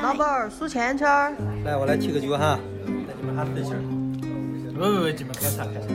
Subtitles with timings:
[0.00, 1.34] 老板儿数钱圈儿。
[1.64, 2.56] 来，我来提个酒哈。
[4.74, 5.88] 喂喂喂，你们开啥开啥。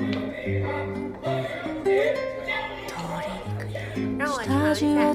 [4.19, 5.13] 让我尝一下。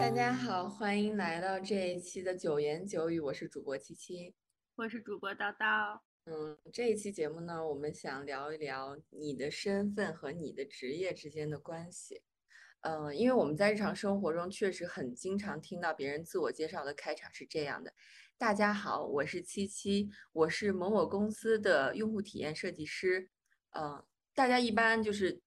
[0.00, 4.34] 大家好，欢迎来到这一期的九言九语，我是主播七七，
[4.74, 6.00] 我是主播叨叨。
[6.24, 12.22] 嗯，这一期节目呢，我们想聊一聊你的身份和你的职业之间的关系。
[12.82, 17.92] 嗯，因为我们在日常生活中确实很经常听到别人自我介绍的开场是这样的
[18.38, 23.30] ：“大家好，我是七七，我是某某公司的用户体验设计师。”
[23.76, 25.42] 嗯，大家一般就是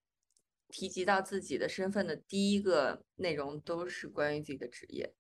[0.68, 5.16] 提及到自己的身份的第一个内容都是关于自己的职业。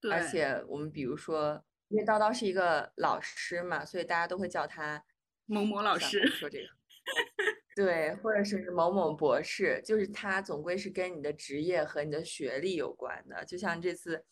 [0.00, 0.10] 对。
[0.10, 5.04] 而且我们比如说，因为叨叨是一个老师嘛，所以大家都会叫他
[5.44, 6.26] 某某老师。
[6.28, 6.68] 说这个。
[7.76, 13.44] 对，或者是某某博士，就是他总归是跟你的职业和你的学历有关的。
[13.44, 14.24] 就像这次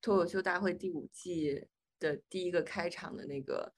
[0.00, 1.66] 脱口秀大会第五季
[1.98, 3.74] 的第一个开场的那个，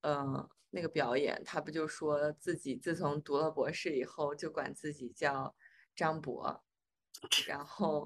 [0.00, 5.54] 呃，那个表演，他不就说自己自从读了博士以后，就管自己叫
[5.94, 6.64] 张博。
[7.46, 8.04] 然后，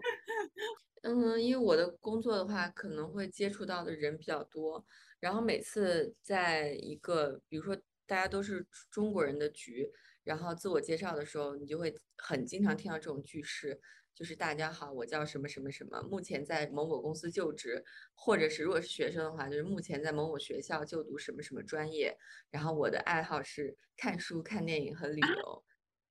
[1.01, 4.85] 嗯，因为我的工作的话，可能会接触到的人比较多，
[5.19, 7.75] 然后每次在一个，比如说
[8.07, 9.91] 大家都是中国人的局。
[10.29, 13.81] 然后自我介绍的时候，你就会很经常听到这种句式，
[14.15, 22.15] 就是大家好，我叫什么什么什么，目前在某某公司就职，或者是如果是学生的话，就是目前在某某学校就读什么什么专业。
[22.51, 25.65] 然后我的爱好是看书、看电影和旅游。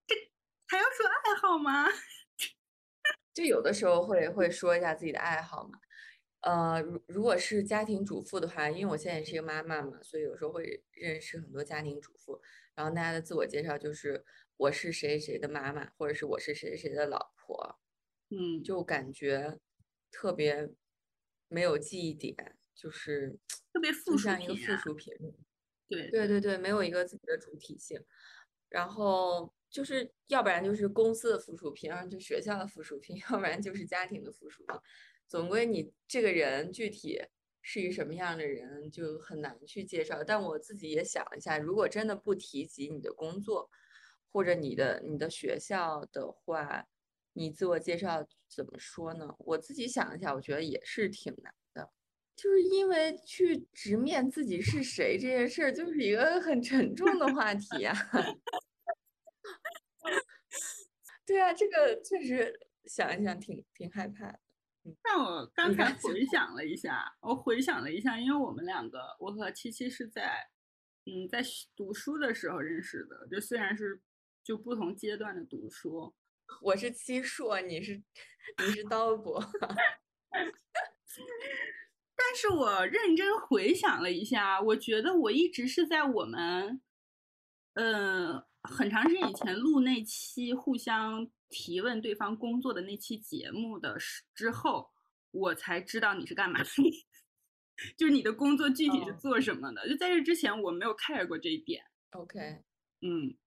[0.07, 0.15] 这
[0.67, 1.85] 还要说爱好吗？
[3.35, 5.77] 就有的时候会会说一下自己的爱好嘛。
[6.47, 12.41] 呃，如如果是家庭主妇的话，因为我现在也是一个妈妈嘛，所以有时候会认识很多家庭主妇。
[12.73, 14.23] 然后大家的自我介绍就是
[14.55, 17.77] 我是谁谁的妈妈，或者是我是谁谁的老婆。
[18.29, 19.59] 嗯，就感觉
[20.09, 20.69] 特别
[21.49, 23.37] 没有记忆点，就是
[23.73, 25.13] 特别附像一个附属品。
[25.89, 28.01] 对对对对，没有一个自己的主体性。
[28.69, 34.77] 然后就是要不然就是公司的附属品，要不然就学校的附属品，要不然就是家庭的附属品。
[35.27, 37.21] 总归你这个人具体
[37.61, 40.23] 是一什么样的人，就很难去介绍。
[40.23, 43.69] 但我自己也想一下，如果真的不提及你的工作
[44.31, 46.87] 或者你的你的学校的话，
[47.33, 49.35] 你自我介绍怎么说呢？
[49.39, 51.91] 我自己想一下，我觉得也是挺难的，
[52.35, 57.93] 就是因为去直面自己是谁这件事儿，就是一个很沉重的话题呀。
[61.25, 64.39] 对啊，这个确实想一想挺挺害怕的。
[65.03, 70.49] 但我刚才回想了一下，我回想了一下，因为我们两个，我和七七是在，
[71.05, 71.43] 嗯，在
[71.75, 74.01] 读书的时候认识的，就虽然是
[74.43, 76.13] 就不同阶段的读书，
[76.61, 78.01] 我是七硕，你是
[78.57, 79.39] 你是刀博，
[82.15, 86.81] 但是我认真回想了一下，我觉得我一直是在我们，
[87.73, 91.29] 嗯，很长时间以前录那期互相。
[91.49, 93.97] 提问对方工作的那期节目的
[94.33, 94.89] 之后，
[95.31, 96.69] 我才知道你是干嘛的，
[97.97, 99.87] 就是你的工作具体是做什么的。
[99.87, 101.83] 就在这之前，我没有 care 过这一点。
[102.11, 102.63] OK，
[103.01, 103.37] 嗯，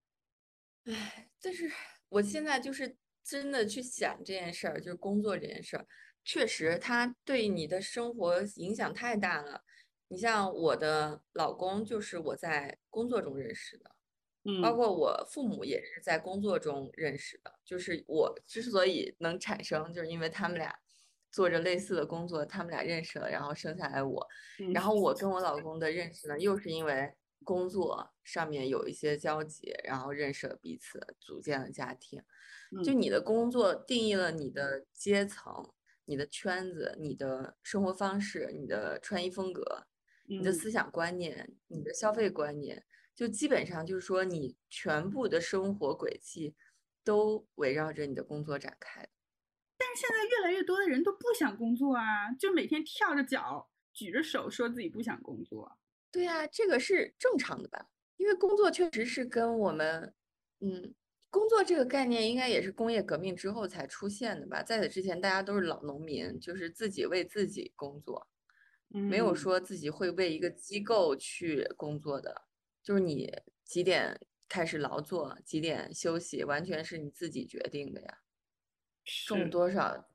[0.84, 1.70] 唉，但是
[2.08, 5.86] 我现在就是真的去想这件事儿，就是工作这件事儿，
[6.24, 9.64] 确实它对你的生活影响太大了。
[10.08, 13.96] 你像我的老公，就是我在工作中认识的。
[14.62, 20.74] 包括我父母也是在工作中认识的，就是我之所以能产生，就是因为他们俩
[21.30, 24.26] 做着类似的工作，他们俩认识了，然后生下来我，
[24.72, 27.12] 然后我跟我老公的认识呢，又是因为
[27.44, 32.22] 工作上面有一些交集，然后认识了彼此，组建了家庭。
[32.84, 35.72] 就你的工作定义了你的阶层、
[36.04, 39.86] 你的圈子、你的生活方式、你的穿衣风格、
[40.26, 42.84] 你的思想观念、你的消费观念。
[43.20, 46.54] 就基本上就是说，你全部的生活轨迹
[47.04, 49.06] 都围绕着你的工作展开。
[49.76, 55.70] 但是现在越来越多的人都不想工作啊，就每天跳着脚，举着手说自己不想工作。
[56.10, 57.90] 对呀，这个是正常的吧？
[58.16, 60.14] 因为工作确实是跟我们，
[60.60, 60.94] 嗯，
[61.28, 64.62] 工作这个概念应该也是工业革命之后才出现的吧？
[64.62, 68.26] 在此之前，大家都是老农民，就是自己为自己工作，
[68.88, 72.46] 没有说自己会为一个机构去工作的。
[72.82, 73.32] 就是你
[73.64, 74.18] 几点
[74.48, 78.18] 开始劳作，几点休息，完全是你自己决定的呀。
[79.26, 80.08] 种多少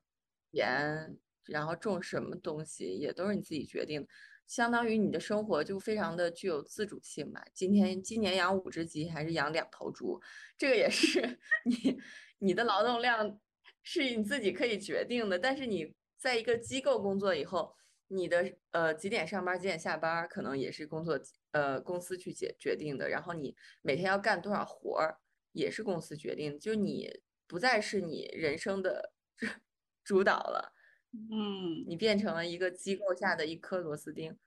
[0.52, 4.08] 盐，然后种什么东西，也都是你自己决定。
[4.48, 7.44] 相当于你的生活就非常的具有自主性吧。
[7.52, 10.22] 今天今年养五只鸡还是养两头猪，
[10.56, 11.98] 这个也是 你
[12.38, 13.40] 你的劳动量
[13.82, 15.40] 是你自己可以决定的。
[15.40, 17.76] 但是你在一个机构工作以后，
[18.08, 21.20] 你的呃几点上班几点下班可能也是工作
[21.56, 23.08] 呃公司去决决定的。
[23.08, 25.20] 然后你每天要干多少活儿
[25.54, 29.14] 也是公司决定，就你不再是你人生的
[30.04, 30.74] 主导了。
[31.14, 34.38] 嗯，你变成了一个机构下的一颗螺丝钉。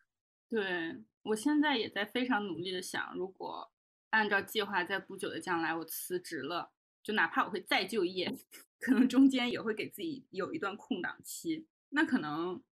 [0.50, 3.72] 对我现在也在非常努力的想，如果
[4.10, 6.72] 按照计划在不久的将来我辞职了，
[7.02, 8.30] 就哪怕我会再就业，
[8.80, 11.66] 可能中间也会给自己有一段空档期。
[11.90, 12.62] 那可能，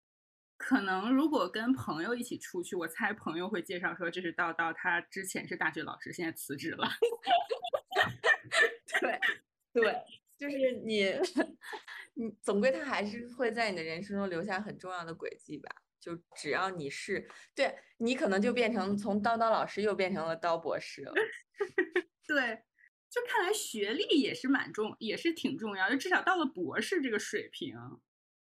[0.56, 6.88] 可能如果跟朋友一起出去，我猜朋友会介绍说这是叨叨，他之前是大学老师，现在辞职了。
[9.00, 9.20] 对，
[9.73, 10.03] 对，
[10.38, 11.05] 就是你，
[12.14, 15.70] 你总归他还是会在你的人生中留下很重要的轨迹吧。
[15.99, 21.12] 就只要你是对你，可能就变成从叨叨老师又变成了叨博士了。
[22.29, 22.62] 对，
[23.11, 27.76] 就看来学历也是蛮重，也是挺重要，就至少到了博士这个水平，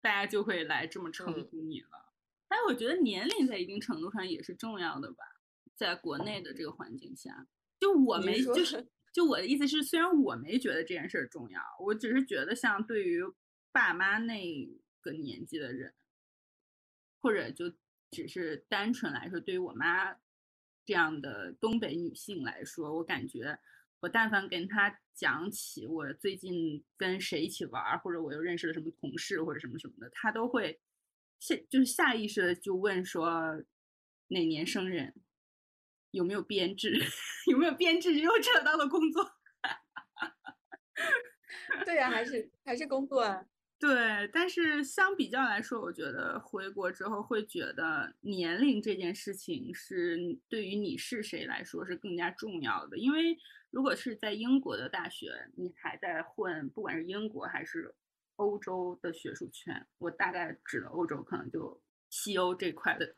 [0.04, 2.12] 大家就会来这么称呼你了。
[2.48, 5.24] 哎，我觉得年龄在一定程度上也是重要的吧，
[5.74, 7.46] 在国内的这个环境下，
[7.80, 13.22] 就我没就 是就我的意思是，虽然我没觉得这件事重要，我只是觉得像对于
[13.72, 14.68] 爸妈那
[15.00, 15.94] 个年纪的人。
[17.20, 17.72] 或者就
[18.10, 20.12] 只是单纯来说，对于我妈
[20.84, 23.58] 这样的东北女性来说，我感觉
[24.04, 30.78] 我但凡跟他讲起我最近跟谁一起玩，或者我又认识了什么同事或者什么什么的，他都会
[31.40, 33.64] 下就是下意识的就问说
[34.28, 35.14] 哪年生人，
[36.10, 37.00] 有没有编制，
[37.50, 39.38] 有没有编制，又扯到了工作。
[41.86, 43.46] 对呀，还是还是工作啊。
[43.86, 52.96] 对，但是相比较来说，我觉得回国之后会觉得年龄这件事情是对于你是谁来说是更加重要的。
[52.96, 53.36] 因为
[53.70, 57.94] 如果是在英国的大学，你还在混，不管是英国还是
[58.36, 61.78] 欧洲的学术圈，我大概指的欧洲，可能就
[62.08, 63.14] 西欧这块的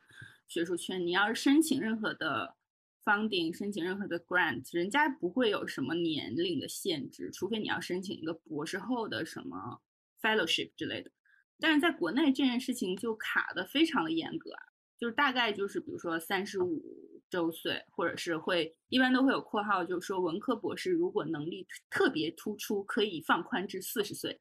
[0.49, 2.57] 学术圈，你要是申请任何的
[3.05, 9.81] funding，申请任何的 grant，人家不会有什么年龄的限制，除非你要申请一个博士后的什么。
[10.21, 11.11] Fellowship 之类的，
[11.59, 14.61] 但是在国内这件事情就卡的非常的严格啊，
[14.97, 16.81] 就是大概就是比如说三十五
[17.29, 24.39] 周岁，或者是会一般都会有括号，就是说文科博士如果能力特别突出，可以放宽至四十岁，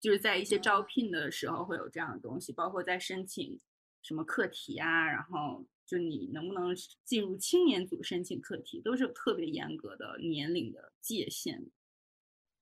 [0.00, 3.60] 就是在一些招聘的时候会有这样的东西，包括在申请
[4.02, 6.74] 什么课题啊，然后就你能不能
[7.04, 11.70] 进入青年组申请课题，都是有特别严格的年龄的界限，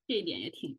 [0.05, 0.77] 这一点也挺。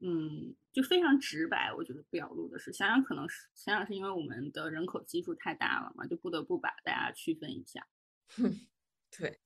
[0.00, 7.86] 嗯，就非常直白，我觉得表露的是，想想可能是想想是因为我们的人口基数太大了嘛，就不得不把大家区分一下。
[9.10, 9.40] 对，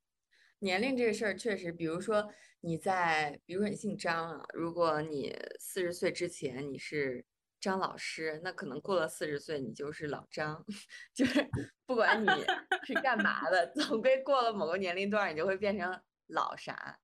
[0.61, 7.25] 年龄这个事儿确实，比如说你在，比如说你姓张啊，如果你四十岁之前你是
[7.59, 10.65] 张老师，那可能过了四十岁你就是老张，
[11.13, 11.49] 就是
[11.87, 12.29] 不管你
[12.87, 17.01] 是干嘛的， 总归过了某个年龄段，你就会变成老啥。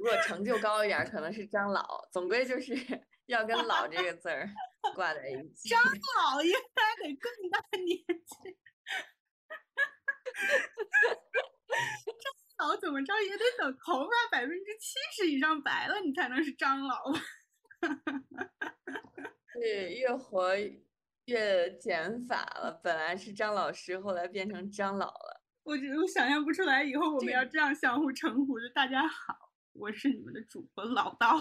[0.00, 2.72] 如果成就高一点，可能是张老，总归就是
[3.26, 4.48] 要跟“老”这个字儿
[4.94, 5.68] 挂在一起。
[5.68, 8.58] 张老应该得更大年纪，
[12.56, 16.96] 张老怎么着也得等头发百分之七十以上白了，你才能是张老。
[19.52, 20.54] 对，越活
[21.26, 22.80] 越减法了。
[22.82, 25.42] 本来是张老师，后来变成张老了。
[25.62, 29.49] 我我想象不出来，以后我们要这样相互称呼，就大家好。
[29.72, 31.36] 我是你们的主播老刀，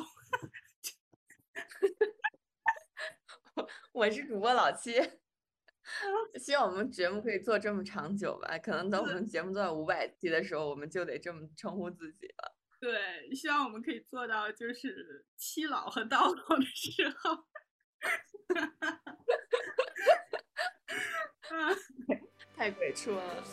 [3.56, 4.94] 我我是主播老七，
[6.40, 8.58] 希望我们节目可以做这么长久吧。
[8.60, 12.56] 可能等我们节目做到五百期的时候，我们就得这么称呼自己了。
[12.80, 17.34] 对，希望我们可以做到就是七老和到老的时候。
[21.50, 21.76] 啊，
[22.56, 23.44] 太鬼畜了。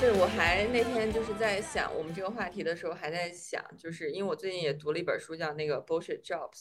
[0.00, 6.52] 对，我还那天就是在想我们这个话题的时候，还在想，就是因为我最近也读了一本书，叫那个《Bullshit Jobs》，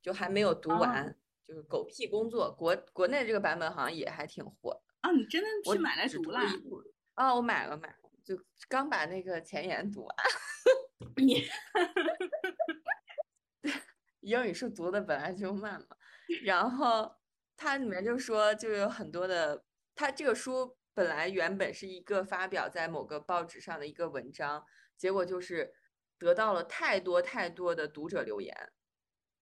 [0.00, 1.14] 就还没有读完，
[1.46, 2.50] 就是狗屁工作。
[2.50, 5.12] 国国内这个版本好像也还挺火的啊！
[5.12, 6.40] 你真的去买来读了？
[7.14, 8.34] 啊，我买了买了，就
[8.66, 10.16] 刚把那个前言读完。
[11.16, 11.46] 你
[14.20, 15.96] 英语书读的本来就慢嘛，
[16.44, 17.14] 然后
[17.56, 20.76] 它里面就说，就有很多的，它这个书。
[20.94, 24.64] 本来原本是一个发表在某个报纸上的一个文章，
[24.96, 25.72] 结果就是
[26.18, 28.54] 得到了太多太多的读者留言，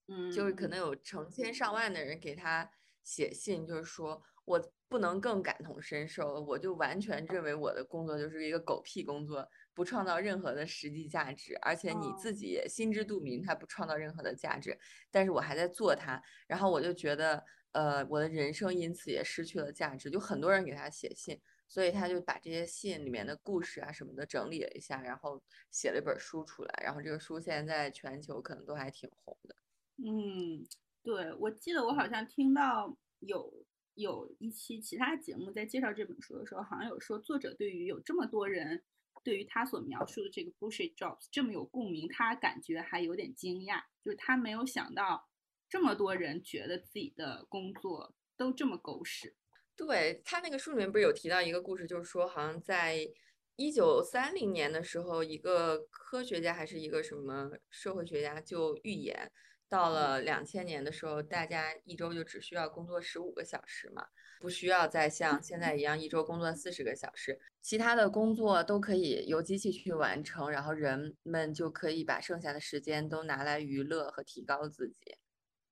[0.09, 2.71] 嗯，就是可能有成千上万的人给他
[3.02, 12.16] 写信，就是说我不能更感同身受了，我就完全认为我的工作就是一个狗屁工作，不创造任何的实际价值，而且你哦。
[12.19, 14.76] 自己也心知肚明，它不创造任何的价值，
[15.11, 29.55] 但是我还在做它，然后我就觉得，呃，我的人生因此也失去了价值，就很多人给他写信，所以他就把这些信里面的故事啊什么的整理了一下，然后写了一本书出来，然后这个书现在在全球可能都还挺红的。
[29.99, 30.67] 嗯，
[31.03, 38.83] 对，我记得我好像听到有有一期其他节目在介绍这本书的时候，好像有说作者对于有这么多人
[39.23, 45.29] 对于他所描述的这个 bullshit jobs 这么有共鸣，他感觉还有点惊讶，就是他没有想到
[45.71, 49.35] 这么多人觉得自己的工作都这么狗屎。
[49.77, 53.09] 对他那个书里面不是有提到一个故事，就是说好像在
[53.57, 59.31] 一九三零年的时候，一个科学家还是一个什么社会学家就预言，
[59.69, 64.07] 到了两千年的时候，大家一周就只需要工作十五个小时嘛，
[64.41, 75.17] 不需要再像现在一样一周工作四十个小时，其他的工作都可以由机器去完成，然后人们就可以把剩下的时间都拿来娱乐和提高自己。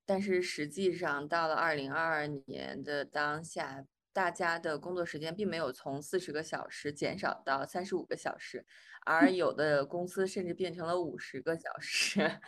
[0.09, 8.65] 但是实际上，到了二零二二年的当下，大家的工作时间并没有从四十个小时减少到三十五个小时，
[9.05, 12.41] 而有的公司甚至变成了五十个小时，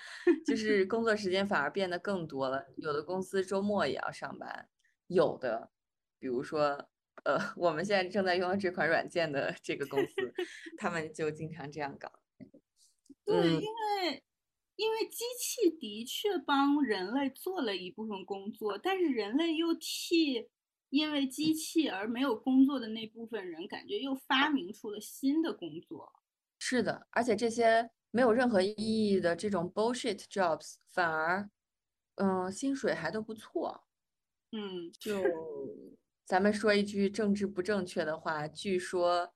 [0.46, 2.64] 就是工作时间反而变得更多了。
[2.78, 4.70] 有的公司周末也要上班，
[5.08, 5.70] 有的，
[6.18, 6.88] 比如说，
[7.24, 10.14] 呃，我们现在正在用的这款软件的这个公司，
[10.78, 12.10] 他们就经常这样搞。
[13.26, 14.22] 对，嗯因为
[14.80, 20.48] 因为机器的确帮人类做了一部分工作，但是人类又替
[20.88, 26.10] 因为机器而没有工作的那部分人，感觉又发明出了新的工作。
[26.58, 31.50] 是的，而且这些没有任何意义的这种 bullshit jobs 反而，
[32.14, 33.84] 嗯、薪水还都不错。
[34.52, 35.22] 嗯，就
[36.24, 39.34] 咱们说一句政治不正确的话，据说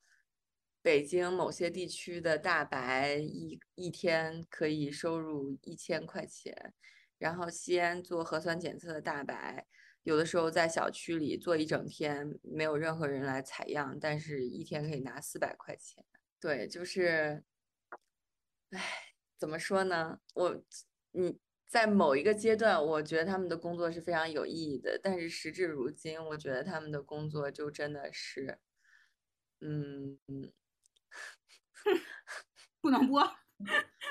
[0.84, 6.74] 北京某些地区的大白一一天可以收入一千块钱，
[7.16, 9.66] 然后西安做核酸检测的大白，
[10.02, 16.04] 有的时候在小区里做一整天，没有任何人来采样，但是一天可以拿四百块钱。
[16.38, 17.42] 对，就是，
[18.72, 20.20] 唉，怎么说呢？
[20.34, 20.62] 我，
[21.12, 28.58] 你在某一个阶段，我觉得他们的工作是非常有意义的，但是时至如今，我觉得他们的工作就真的是，
[29.62, 30.18] 嗯，
[32.80, 33.22] 不能播。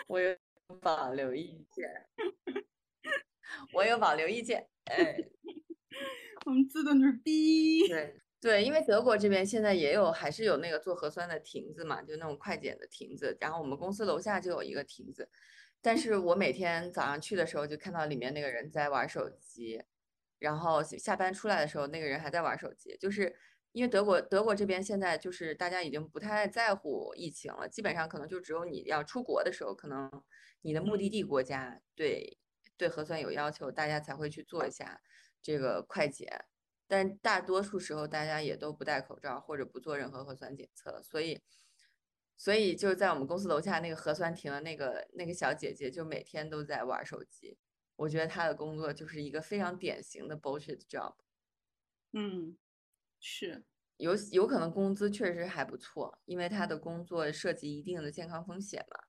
[0.07, 0.35] 我有
[0.81, 1.89] 保留意见，
[3.73, 5.17] 我有保留意见，哎，
[6.45, 7.87] 我们自动就是逼。
[7.87, 13.37] 对对，因为德国这边现在也有，还是有那个做核酸的亭子嘛，就那种快检的亭子。
[13.39, 15.29] 然后我们公司楼下就有一个亭子，
[15.81, 19.81] 但是我每天早上去的时候就看到里面那个人在玩手机，
[20.39, 23.33] 然后下下班出来的时候那个人还在玩手机，就是
[23.73, 30.09] 因为德国德国这边现在就是大家已经不太在乎疫情了，基本上可能就只有你要出国的时候，可能
[30.61, 32.37] 你的目的地国家对
[32.77, 35.01] 对核酸有要求，大家才会去做一下
[35.41, 36.45] 这个快检。
[36.87, 41.41] 但大多数时候大家也都不戴口罩或者不做任何核酸检测，所以，
[42.37, 47.57] 所以就在我们公司楼下那个核酸亭的那个那个小姐姐，就每天都在玩手机。
[47.95, 51.15] 我觉得她的工作就是一个非常典型的 bullshit job，
[52.11, 52.55] 嗯，
[53.23, 53.63] 是。
[53.97, 58.99] 有有可能工资确实还不错，因为他的工作涉及一定的健康风险嘛。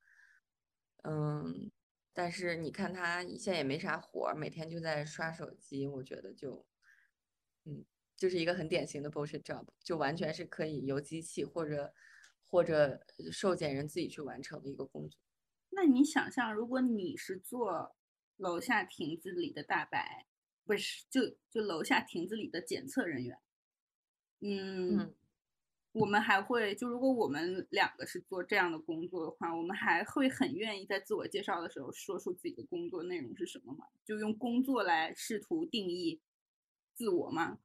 [1.11, 1.71] 嗯，
[2.12, 6.66] 但是你看他现在也没啥活儿，每天就在刷手机，我觉得就。
[7.64, 11.92] 嗯，就是一个很典型的 bullshit job，就完全是可以由机器或者
[12.44, 13.00] 或者
[13.33, 15.18] 受检人自己去完成的一个工作。
[15.71, 17.97] 那你想象，如果你是做
[18.37, 20.26] 楼下亭子里的大白，
[20.64, 23.38] 不是就就楼下亭子里的检测人员，
[24.44, 25.14] 嗯，嗯。
[25.92, 33.86] 我们还会就如果我们两个是做这样的工作的话，我们还会很愿意在自我介绍的时候说出自己的工作内容是什么吗？
[34.04, 36.20] 就用工作来试图定义
[36.94, 37.58] 自我吗？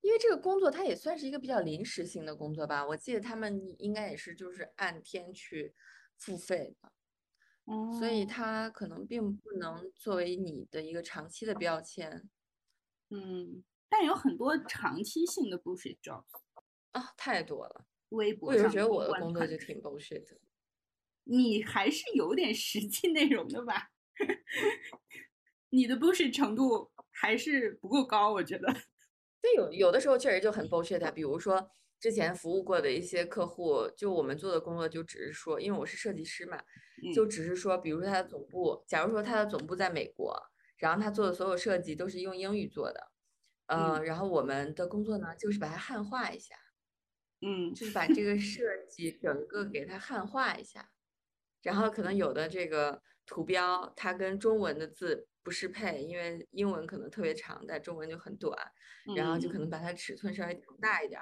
[0.00, 5.74] 因为这个工作它也算是一个比较临时性的工作吧，我记得他们应该也是就是按天去
[6.16, 6.90] 付费的，
[7.98, 8.26] 所以哦。
[8.30, 12.30] 它可能并不能作为你的一个长期的标签。
[13.10, 16.24] 嗯，但有很多长期性的 bullshit jobs，
[16.92, 17.86] 啊，太多了。
[18.10, 20.38] 微博我有时觉得我的工作就挺 bullshit 的。
[21.24, 23.90] 你还是有点实际内容的吧？
[25.70, 28.72] 你的 bullshit 程度还是不够高，我觉得。
[29.40, 31.10] 对，有有的时候确实就很 bullshit 啊。
[31.10, 36.58] 比如说，之前服务过的一些客户，就我们做的工作就只是说，因为我是设计师嘛，
[37.14, 40.34] 就只是说，比如说他的总部，假如说他的总部在美国，
[40.78, 43.12] 然后他做的所有设计都是用英语做的，
[43.68, 46.56] 嗯，然后我们的工作呢，就是把它汉化一下，
[47.40, 50.90] 嗯，就是把这个设计整个给它汉化一下，
[51.62, 58.56] 然后可能有的这个图标它跟中文的字不适配，因为英文可能特别长，但中文就很短，
[59.14, 61.20] 然后就可能把它尺寸稍微调大一点。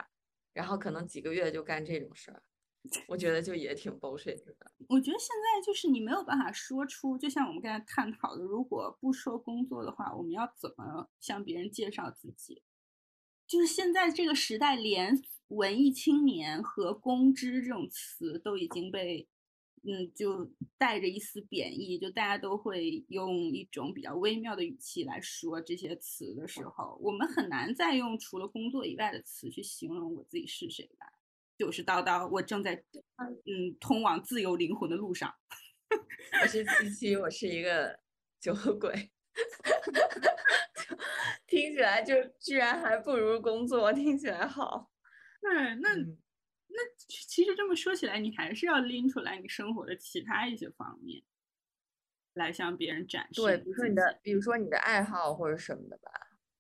[0.53, 2.43] 然后可能几个月就干这种事儿，
[3.09, 4.55] 我觉得就也挺 bullshit 的。
[4.89, 12.63] 我觉得现在就是你没有办法说出，就像我们刚才探讨的，如果不说工作的话，我们要怎么向别人介绍自己？
[13.47, 19.29] 就是现在这个时代，连文艺青年和公知这种词都已经被。
[19.89, 31.07] 嗯，就带着一丝贬义，就大家都会用一种比较微妙的语气来说这些词的时候，我们很难再用除了工作以外的词去形容我自己是谁吧。
[31.57, 32.75] 就是叨叨，我正在
[33.17, 35.33] 嗯通往自由灵魂的路上。
[36.43, 37.99] 我是七七，我是一个
[38.41, 39.11] 酒鬼。
[41.47, 44.91] 听起来就居然还不如工作听起来好。
[45.43, 45.91] 那，那。
[46.69, 51.23] 那其实这么说起来，你还是要拎出来你生活的其他一些方面，
[52.35, 53.41] 来向别人展示。
[53.41, 56.11] 对，比如说你的，比如说你的爱好或者什么的吧。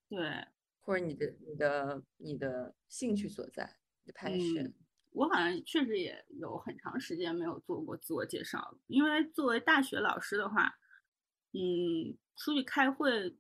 [0.09, 0.47] 对，
[0.81, 4.73] 或者你的、你的、你的兴趣所在，你的 passion。
[5.17, 10.79] 我好像确实也有很长时间没有做过自我介绍了，因为作为大学老师的话，
[11.53, 13.35] 嗯，出去开会，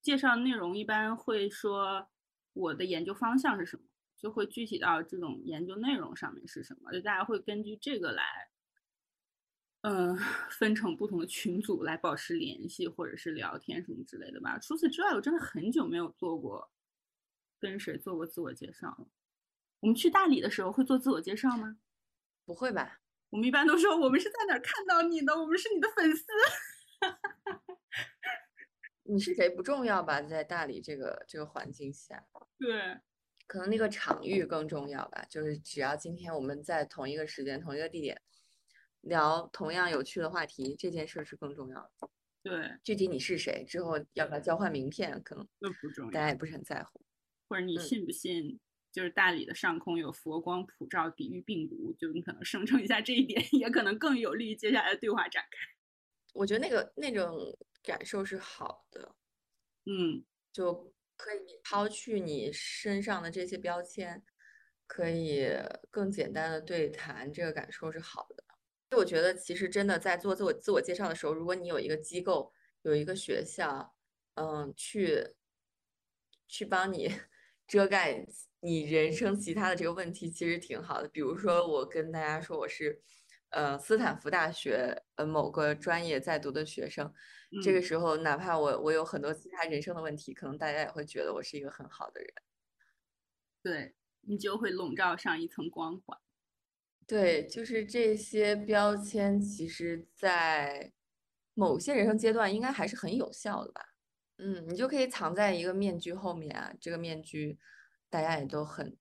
[0.00, 2.08] 介绍内容一般会说
[2.54, 3.84] 我的研究方向是什么。
[4.16, 8.24] 就会具体到这种研究内容上面是什么，就大家会根据这个来，
[9.82, 10.16] 嗯，
[10.48, 14.58] 分成不同的群组来保持联系或者是聊天什么之类的吧。
[14.58, 16.70] 除此之外，我真的很久没有做过
[17.58, 19.06] 跟谁做过自我介绍了。
[19.84, 21.76] 我们去大理的时候会做自我介绍吗？
[22.46, 23.00] 不会吧？
[23.28, 26.24] 我们一般都说我们是在哪儿看到你的，我们是你的粉丝。
[29.02, 30.22] 你是谁不重要吧？
[30.22, 32.24] 在大理这个这个环境下，
[32.58, 32.98] 对。
[33.46, 38.22] 可能那个场域更重要吧，就是只要今天我们在同一个时间、同一个地点
[39.02, 42.08] 聊同样有趣的话题，这件事是更重要的。
[42.42, 47.04] 对，具体你是谁，之后要不要交换名片，可能都不重要，大家也不是很在乎。
[47.46, 48.58] 或者你信不信，
[48.94, 55.58] 就是大理的上空有佛光普照，抵御病毒，就你可能声称一下这一点， 也可能更有利于接下来的对话展开。
[56.32, 57.36] 我觉得那个那种
[57.82, 59.14] 感受是好的，
[59.84, 60.94] 嗯，就。
[61.16, 64.24] 可以抛去你身上的这些标签，
[64.84, 65.46] 可以
[65.88, 68.42] 更简单的对谈，这个感受是好的。
[68.90, 72.52] 就我觉得，其实真的在做自我自我介绍的时候，如果你有一个机构，
[72.82, 73.94] 有一个学校，
[74.34, 75.36] 嗯，去
[76.48, 77.08] 去帮你
[77.66, 78.26] 遮盖
[78.60, 81.08] 你人生其他的这个问题，其实挺好的。
[81.08, 83.02] 比如说，我跟大家说我是。
[83.50, 87.14] 呃，斯坦福大学呃某个专业在读的学生，
[87.62, 92.28] 这个时候哪怕我我有很多其他人生的问题，可能大家也会觉得我是一个很好的人，
[93.62, 96.18] 对你就会笼罩上一层光环。
[97.06, 100.92] 对，就是这些标签，其实在
[101.54, 103.93] 某些人生阶段应该还是很有效的吧？
[104.44, 107.58] 嗯，你就可以藏在一个面具后面啊，这个面具
[108.10, 108.96] 大家也都很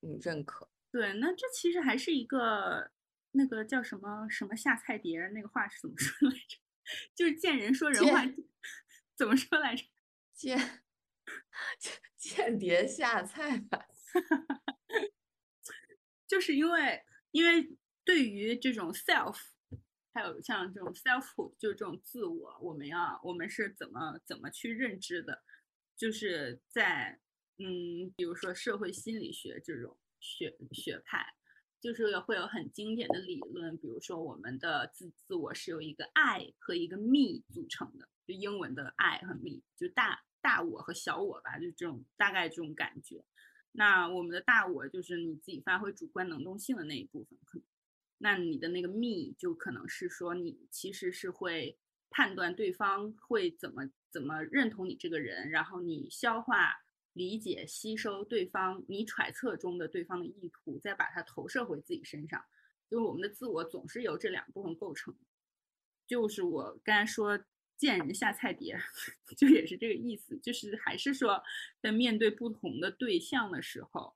[0.00, 0.68] 嗯认可。
[0.90, 2.90] 对，那这其实还是一个。
[3.38, 5.20] 那个叫什么什么下菜碟？
[5.34, 6.56] 那个话是怎么说来着？
[7.14, 8.24] 就是见人说人话，
[9.14, 9.84] 怎么说来着？
[10.32, 10.58] 见
[12.16, 13.86] 间谍下菜吧。
[16.26, 17.76] 就是因为因为
[18.06, 19.36] 对于这种 self，
[20.16, 25.42] 还有像这种 selfhood，就是这种自我，我们要我们是怎么怎么去认知的？
[25.94, 27.20] 就是在
[27.58, 31.34] 嗯，比如说社会心理学这种学学派。
[31.78, 43.22] 就是会有很经典的理论，比如说我们的自自我是由一个 I 和一个 Me 组成的，就英文的 I 和 Me，就大大我和小我吧，就这种大概这种感觉。
[43.72, 47.60] 那我们的大我就是你自己发挥主观能动性的那一部分，可。
[48.18, 51.78] 那你的那个 Me 就可能是说你其实是会
[52.10, 56.74] 判断对方会怎么怎么认同你这个人，然后你消化。
[57.12, 62.44] 理解、吸收对方，你揣测中的对方的意图，再把它投射回自己身上。
[62.90, 65.16] 就是我们的自我总是由这两部分构成。
[66.06, 67.42] 就是我刚才说
[67.78, 68.78] 见人下菜碟，
[69.34, 70.38] 就也是这个意思。
[70.40, 71.42] 就是还是说，
[71.80, 74.14] 在面对不同的对象的时候，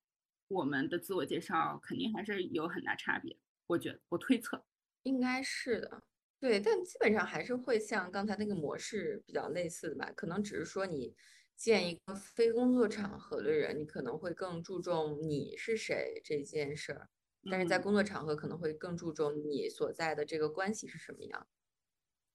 [0.49, 3.35] 我们的自我介绍肯定还是有很大差别。
[3.71, 4.65] 我觉得，我推测
[5.03, 6.03] 应该是的。
[6.39, 10.13] 对，但基本上还是会像刚才那个模式比较类似的吧？
[10.17, 11.15] 可能只是说你。
[11.61, 17.11] 见一个非工作场合的人，你可能会更注重你是谁这件事儿，
[17.51, 21.47] 但是在嗯工作场合可能会更注重你所在的这个关系是什么样。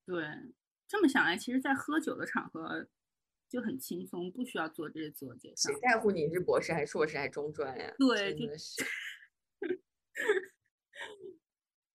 [0.05, 0.23] 对，
[0.87, 2.87] 这么想来，其实，在喝酒的场合
[3.49, 5.79] 就很轻松，不需要做这些自我介绍谁。
[5.81, 7.95] 在乎你是博士还是硕士还是中专呀？
[7.97, 8.85] 对真的是。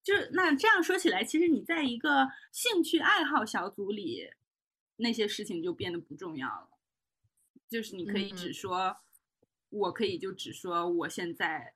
[0.02, 4.30] 就是那这样说起来，其实你在一个兴趣爱好小组里，
[4.96, 6.68] 那些事情就变得不重要了。
[7.68, 8.96] 就是你可以只嗯说，
[9.68, 11.74] 我可以就只说我现在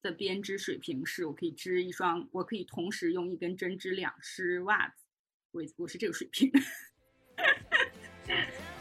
[0.00, 5.04] 的编织水平是，我可以织一双，我可以同时用一根针织两只袜子，
[5.50, 6.50] 我我是这个水平。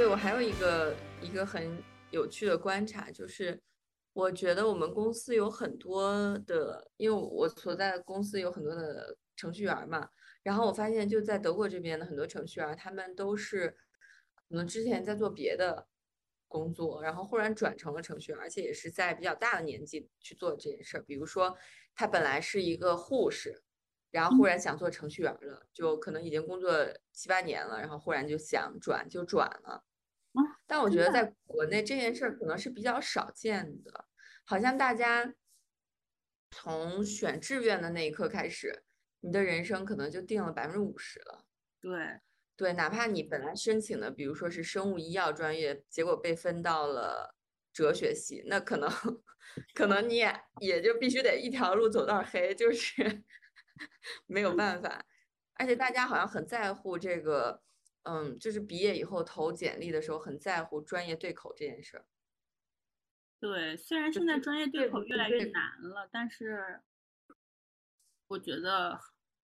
[0.00, 1.78] 对，我还有一个一个很
[2.10, 3.60] 有趣的观察，就是
[4.14, 10.08] 我觉得我们公司有很多的，因为我所在的公司有很多的程序员儿嘛，
[10.42, 13.76] 然后我发现就在德国这边的很多程序员儿，他们都是
[14.48, 15.86] 可能之前在做别的
[16.48, 21.02] 工作，然后忽然转成了程序员儿，而且也是在比较大的年纪去做这件事儿。
[21.02, 21.54] 比如说，
[21.94, 23.62] 他本来是一个护士，
[24.10, 26.72] 然后忽然想做程序员儿了，就可能已经工作
[27.12, 29.84] 七八年了，然后忽然就想转就转了。
[30.32, 34.06] 啊但我觉得在国内这件事儿可能是比较少见的，
[34.44, 35.34] 好像大家
[36.50, 38.84] 从选志愿的那一刻开始，
[39.20, 41.44] 你的人生可能就定了百分之五十了。
[41.80, 42.20] 对，
[42.56, 47.34] 对，哪怕你本来申请的，比如说是生物医药专业，结果被分到了
[47.72, 48.90] 哲学系，那可能
[49.74, 53.24] 可能你也也就必须得一条路走到黑，就是
[54.26, 55.04] 没有办法。
[55.54, 57.62] 而且大家好像很在乎这个，
[58.02, 62.06] 嗯，就是毕业以后投简历的时候很在乎专业对口这件事儿。
[63.38, 66.80] 对，虽然现在专业对对口越来越难了，但是
[68.28, 68.98] 我觉得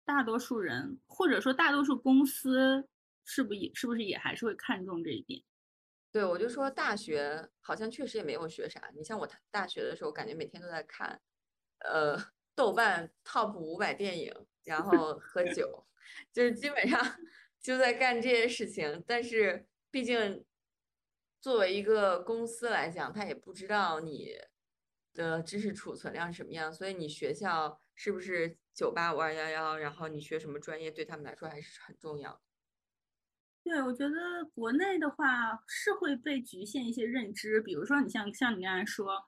[0.05, 2.89] 大多数人，或者说大多数公司，
[3.25, 5.43] 是不也是不是也还是会看重这一点？
[6.13, 8.91] 对，我就说大学好像确实也没有学啥。
[8.95, 11.21] 你像我大学的时候，感觉每天都在看，
[11.79, 12.17] 呃，
[12.55, 15.87] 豆瓣 top 五百电影，然后喝酒，
[16.33, 17.01] 就是基本上
[17.63, 19.03] 就在干这些事情。
[19.07, 20.45] 但是毕竟
[21.41, 24.33] 作为一个公司来讲，他也不知道你
[25.15, 32.41] 的知识储存量什么样，所以你学校是不是九八五二幺幺，然后你学什么专业，对他们来说还是很重要的。
[33.65, 39.25] 对，我觉得国内的话是会被局限一些认知，比如说你像像你刚才说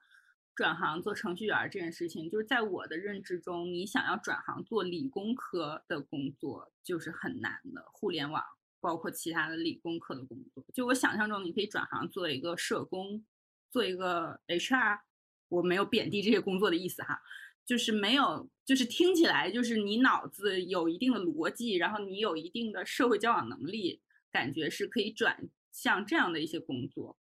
[0.54, 8.42] 转行做程序员这件事情，就是在我的认知中，你想要转行做理工科的工作就是很难的，互联网
[8.80, 13.24] 包括其他的理工科的工作，就我想象中你可以转行做一个社工，
[13.70, 15.00] 做一个 HR，
[15.48, 17.20] 我没有贬低这些工作的意思哈，
[17.64, 27.16] 就是没有，就是听起来就是你脑子有一定的逻辑，然后你有一定的社会交往能力，感觉是可以转向这样的一些工作。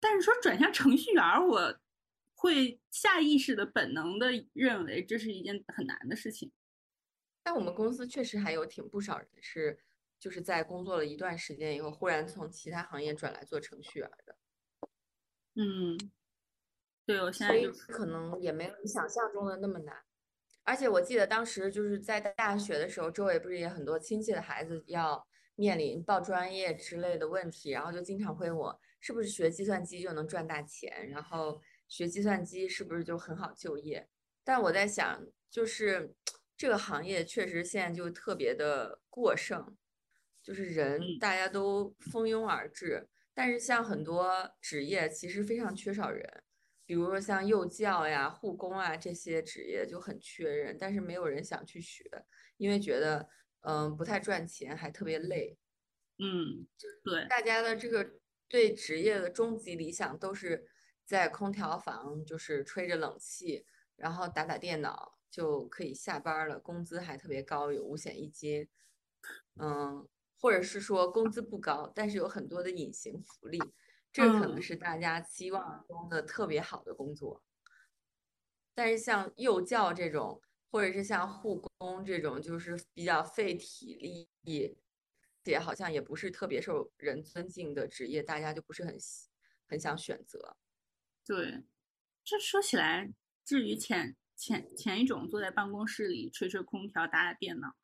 [0.00, 1.78] 但是说转向程序员，我
[2.40, 6.50] 会下意识的、本能的认为这是一件很难的事情。
[7.42, 9.78] 但我们公司确实还有挺不少人是，
[10.18, 14.38] 就是在工作了一段时间以后，忽然从其他行业转来做程序员的，
[15.56, 15.98] 嗯，
[17.04, 19.94] 对我现在就可能也没有你想象中的那么难。
[20.62, 25.26] 而且我记得当时就是在大学的时候，周围不是也很多亲戚的孩子要
[25.56, 34.08] 面临报专业之类的问题，然后就经常会问我是不是学计算机就能赚大钱，然后学计算机是不是就很好就业？
[34.44, 36.14] 但我在想，就是
[36.56, 39.76] 这个行业确实现在就特别的过剩，
[40.42, 46.42] 就是人嗯大家都蜂拥而至，但是像很多职业其实非常缺少人。
[46.86, 52.04] 比如说像幼教呀、护工啊这些职业就很缺人，但是没有人想去学，
[52.56, 53.28] 因为觉得
[53.62, 55.58] 嗯不太赚钱，还特别累。
[56.18, 56.66] 嗯，
[57.02, 58.14] 对，大家的这个
[58.48, 60.68] 对职业的终极理想都是
[61.10, 68.68] 在空调房，就是吹着冷气，然后打打电脑就可以下班了，工资还特别高，有五险一金。
[69.56, 73.58] 嗯，或者是说工资不高，但是有很多的隐形福利，
[74.12, 77.42] 这可能嗯是大家期望中的特别好的工作。
[78.72, 84.78] 但是像幼教这种，或者是像护工这种，就是比较费体力，
[85.42, 88.96] 也好像也不是特别受人尊敬的职业，大家就不是很
[89.66, 90.56] 很想选择。
[91.30, 91.62] 对，
[92.24, 93.14] 这说起来，
[93.44, 97.76] 至于前前前一种坐在办公室里吹吹空调、打打电脑，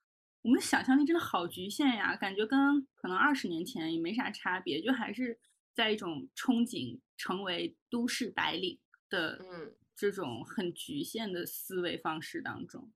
[0.42, 5.38] 我们想象力真的好局限呀，感觉跟可能二十年前也没啥差别，就还是
[5.72, 12.90] 在一种憧憬成为都市白领的嗯，这种很局限的思维方式当中。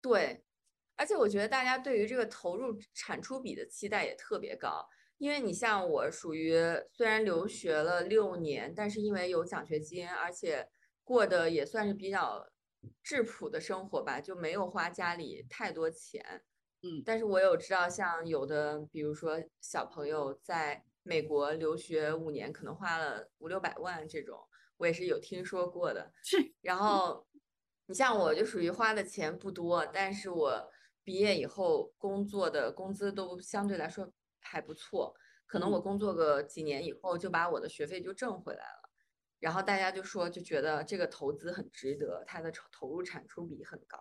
[0.00, 0.42] 对，
[0.96, 4.88] 而且我觉得大家对于这个投入产出比的期待也特别高，
[5.20, 6.54] 因为你像我属于
[6.90, 10.66] 虽然留学了六年，但是因为有奖学金，而且
[11.04, 12.48] 过得也算是比较
[13.02, 16.42] 质朴的生活吧，就没有花家里太多钱。
[16.82, 24.38] 嗯但是我有知道，像有的，比如说小朋友在美国留学五年，可能花了五六百万这种，
[24.78, 26.10] 我也是有听说过的。
[26.22, 27.26] 是，然后
[27.84, 30.70] 你像我就属于花的钱不多，但是我
[31.04, 35.14] 毕业以后工作的工资都相对来说还不错，
[35.46, 38.90] 可能我嗯工作个几年以后就把我的学费就挣回来了。
[39.38, 43.98] 然后大家就说就觉得这个投资很值得，它的投投入产出比很高。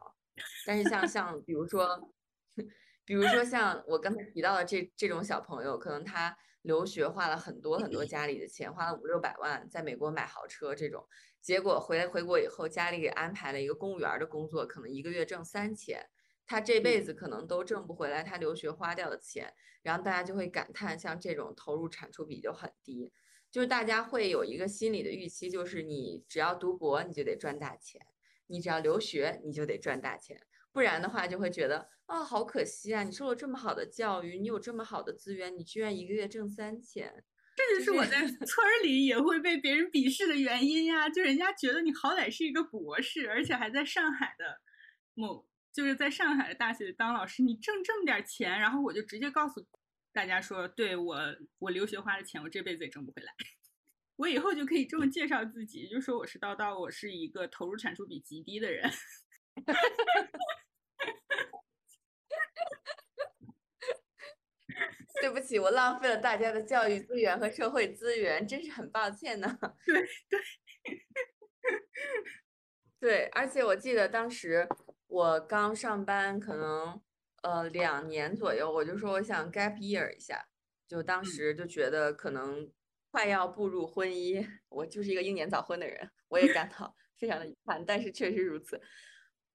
[0.66, 2.14] 但是像像比如说，
[3.06, 11.08] 比如说像我刚才提到的这这种小朋友，可能他留学花了很多很多家里的钱，花了五六百万，在美国买豪车这种，
[11.40, 16.10] 结果回来回国以后，家里给安排了一个公务员儿的工作，可能一个月挣三千，
[16.50, 23.12] 他这辈子可能都挣不回来他留学花掉的钱，然后大家就会感叹，像这种投入产出比就很低，
[23.52, 28.02] 就是大家会有一个心理的预期，就是你只要读博你就得赚大钱，
[28.48, 30.42] 你只要留学你就得赚大钱。
[30.72, 33.04] 不然的话就会觉得啊、好可惜啊！
[33.04, 37.24] 你受了这么好的教育，你有这么好的资源，你居然一个月挣三千，
[37.56, 41.08] 这就是我在 村儿里也会被别人鄙视的原因呀。
[41.08, 44.60] 就人家觉得你好歹是一个博士，而且还在上海的
[45.14, 45.46] 某，
[45.80, 49.66] 就是在上海的大学当老师，你挣这么点儿钱，然后我就直接告诉
[50.12, 51.18] 大家说，对我
[51.58, 53.32] 我留学花的钱，我这辈子也挣不回来。
[54.18, 58.92] 我以后就可以这么介绍自己，就说我是叨叨，我是一个投入产出比极低的人。
[65.22, 69.58] 对不起，我浪费了大家的教育资源和社会资源，真是很抱歉呢。
[69.86, 70.42] 对对，
[73.00, 74.68] 对，而且我记得当时
[75.10, 77.02] 我刚上班，可能
[77.42, 80.48] 呃两年左右，我就说我想 gap year 一下，
[80.88, 82.72] 就当时就觉得可能
[83.12, 88.80] 快要步入婚姻， 我就是一个英年早婚的人， 我也感到 非常的遗憾，但是确实如此。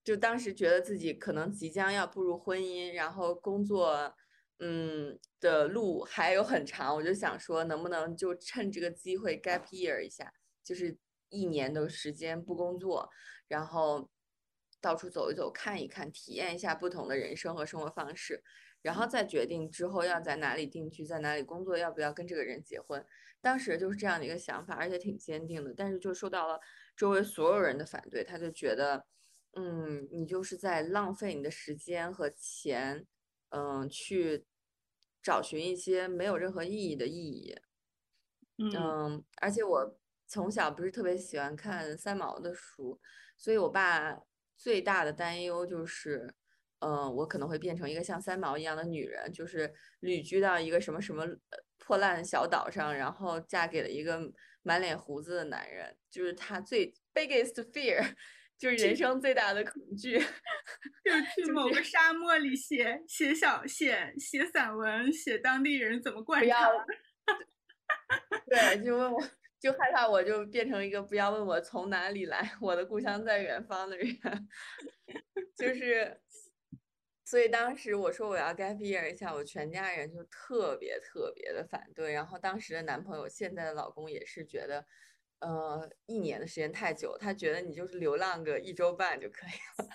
[0.02, 4.12] 就当时觉得自己可能即将要步入婚姻，然后工作，
[4.58, 10.32] 嗯的路还有很长，我就想说能不能就趁这个机会 gap year 一下，
[10.64, 10.98] 就是
[11.30, 13.08] 一年的时间不工作，
[13.48, 14.10] 然后
[14.84, 18.42] 到处走一走，看一看，体验一下不同的人生和生活方式，
[18.82, 23.02] 然后再决定之后要在哪里定居，在哪里工作，要不要跟这个人结婚。
[23.40, 26.60] 当时就是这样的一个想法，而且挺坚定的，但是就受到了
[26.94, 29.06] 周围所有人的反对，他就觉得，
[29.54, 33.06] 嗯，你就是在浪费你的时间和钱，
[33.48, 34.44] 嗯，去
[35.22, 37.56] 找寻一些没有任何意义的意义。
[38.58, 43.00] 嗯嗯，而且我从小不是特别喜欢看三毛的书，
[43.36, 44.20] 所以我爸
[44.56, 46.34] 最大的担忧就是，
[46.80, 54.20] 嗯，我可能会变成一个像三毛一样的女人，就是旅居到一个什么什么呃破烂小岛上，然后嫁给了一个
[54.62, 58.14] 满脸胡子的男人，就是他最 biggest fear，
[58.58, 60.18] 就是人生最大的恐惧。
[60.18, 61.10] 就
[61.44, 66.86] 去某个沙漠里写写小写写散文，写当地人怎么灌不要肠。
[68.48, 69.22] 对，就问我，
[69.64, 74.08] 就害怕我就变成一个不要问我从哪里来， 我的故乡在远方的人，
[75.56, 76.20] 就是，
[77.24, 84.84] 所以当时我说我要 gap year 一下，我全家人就特别特别的反对，然后当时的男朋友，现在的老公也是觉得，
[85.38, 89.88] 呃，一年的时间太久，他觉得你就是流浪个一周半就可以了。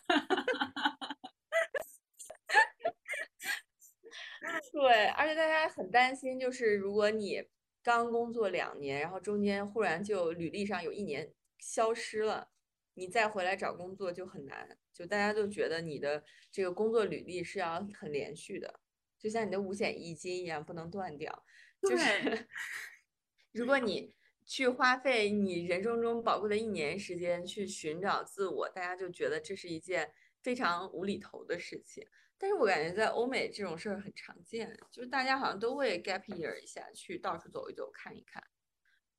[4.74, 7.44] 对，而且大家很担心，就是如果你
[7.90, 12.52] 刚工作两年，然后中间忽然就履历上有一年消失了，
[12.94, 14.78] 你再回来找工作就很难。
[14.94, 18.80] 就大家都觉得你的这个工作履历是要很连续的，
[19.18, 21.44] 就像你的五险一金一样，不能断掉。
[21.82, 22.48] 就是
[23.54, 24.14] 如果你
[24.46, 32.08] 去花费你人生中宝贵的一年时间去寻找自我，大家就觉得这是一件非常无厘头的事情。
[32.40, 38.42] 但是我感觉在欧美这种事儿很常见，就是大家好像都会 gap year 一下，去到处走一走，看一看，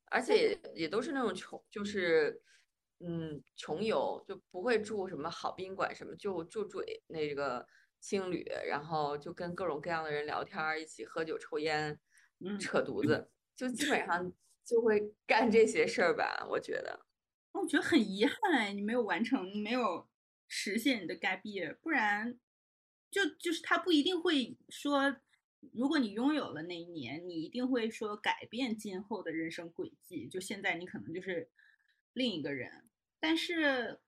[0.07, 2.43] 而且也也都是那种穷，就是
[3.01, 7.67] 嗯穷游，就不会住什么好宾馆什么，就就住那个
[8.01, 12.01] 青旅，然后就跟各种各样的人聊天儿，一起喝酒抽烟，
[12.39, 14.33] 嗯扯犊子，就基本上
[14.65, 17.05] 就会干这些事儿吧，我觉得。
[17.53, 20.09] 我觉得很遗憾哎，你没有完成，没有
[20.49, 22.39] 实现你的 gap year，不然
[23.11, 25.17] 就就是他不一定会说，
[25.73, 30.29] 如果你拥有了那一年，你一定会说改变今后的人生轨迹。
[30.29, 31.51] 就现在你可能就是
[32.13, 34.01] 另一个人，但是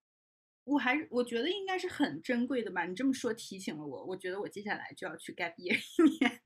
[0.65, 2.87] 我还是我觉得应该是很珍贵的吧。
[2.87, 6.41] 你这么说提醒了我，我觉得我接下来就要去 gap year 一年。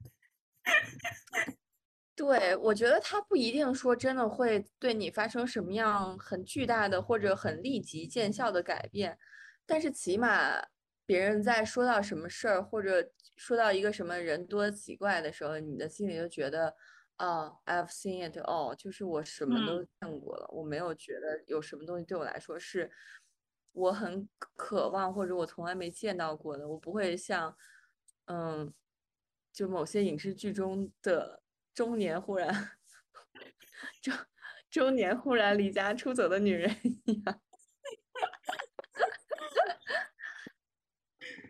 [2.16, 9.18] 对，我觉得他不一定说真的会对你发生什么样很巨大的或者很立即见效的改变，
[9.66, 10.66] 但是起码
[11.06, 16.74] 别人在说到什么事儿或者说到一个什么人多奇怪的时候，你的心里就觉得，
[17.16, 22.90] 啊，I've seen it all，就是我什么都见过了，我没有觉得有什么东西对我来说是
[23.72, 27.56] 我很渴望或者我从来没见到过的，我不会像，
[28.26, 28.74] 嗯，
[29.52, 31.42] 就某些影视剧中的。
[31.74, 32.70] 中年忽然，
[34.00, 34.14] 中
[34.70, 37.40] 中年忽然离家出走的女人一样，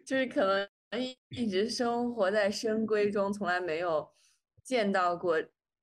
[0.07, 0.67] 就是可能
[1.03, 4.09] 一一直生活在深闺中，从来没有
[4.63, 5.37] 见到过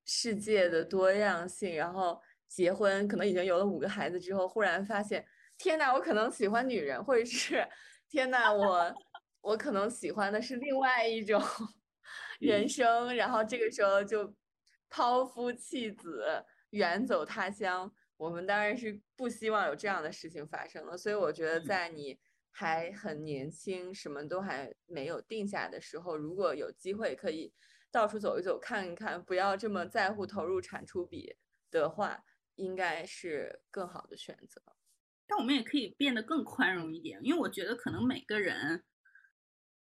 [0.05, 1.75] 世界的多样性。
[1.75, 5.23] 然后结婚，可能已经有了五个孩子之后，忽然发现，
[5.57, 7.67] 天呐，我可能喜欢女人，或者是
[8.09, 8.93] 天呐，我
[9.41, 11.39] 我可能喜欢的是另外一种。
[12.39, 14.35] 人生，然后这个时候就
[14.89, 17.89] 抛夫弃子，远走他乡。
[18.17, 22.19] 我们当然是不希望有这样的事情发生了，所以我觉得在你
[22.53, 27.51] 还很年轻，什么都还没有定下的时候，如果有机会可以
[27.91, 31.35] 到处走一走，看一看，不要这么在乎投入产出比
[31.69, 32.23] 的话，
[32.55, 34.61] 应该是更好的选择。
[35.27, 38.85] 但我们也可以变得更宽容一点，因为我觉得可能每个人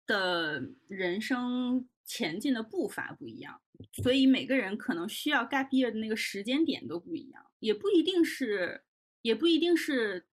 [0.06, 1.90] 的人生。
[2.10, 3.62] 前进的步伐不一样，
[4.02, 8.82] 所以每个人可能需要 gap year 的那个时间点都不一样，也不一定是，
[9.24, 10.26] 也不一定是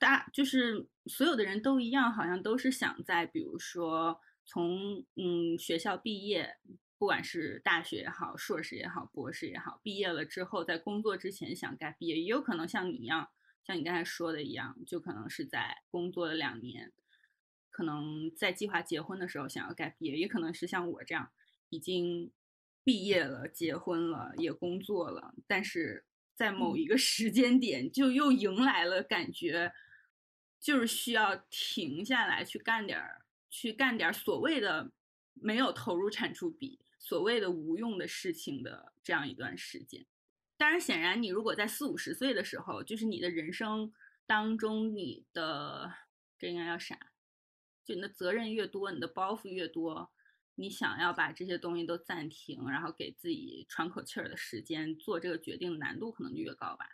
[0.00, 6.56] 大，就是所有的人都一样，好像都是想在，比如说从嗯学校毕业，
[6.98, 13.28] 不管是大学也好，硕士也好，博士也好，毕业了之后在工作之前想 gap year，也有可能像你一样，
[13.64, 16.92] 像你刚才说的一样，就可能是在工作了两年。
[17.70, 21.30] 可能在计划结婚的时候想要 gap year，也可能是像我这样
[21.68, 22.32] 已经
[22.82, 29.72] 毕业了、结婚了、也工作了，但是在某一个时间点就又迎来了感觉，
[30.60, 34.92] 就是需要停下来去干点儿、去干点儿所谓的
[35.32, 40.06] 没有投入产出比、所谓的无用的事情的这样一段时间。
[40.56, 43.90] 当然，显然你如果在四五十岁的时候，就是你的人生
[44.26, 45.90] 当中，你的
[46.38, 47.12] 这应该叫啥？
[47.82, 50.12] 就你的责任越多，你的包袱越多，
[50.56, 56.86] 你想要把这些东西都暂停，然后给自己喘口气儿的时间，做这个决定的难度可能就越高吧，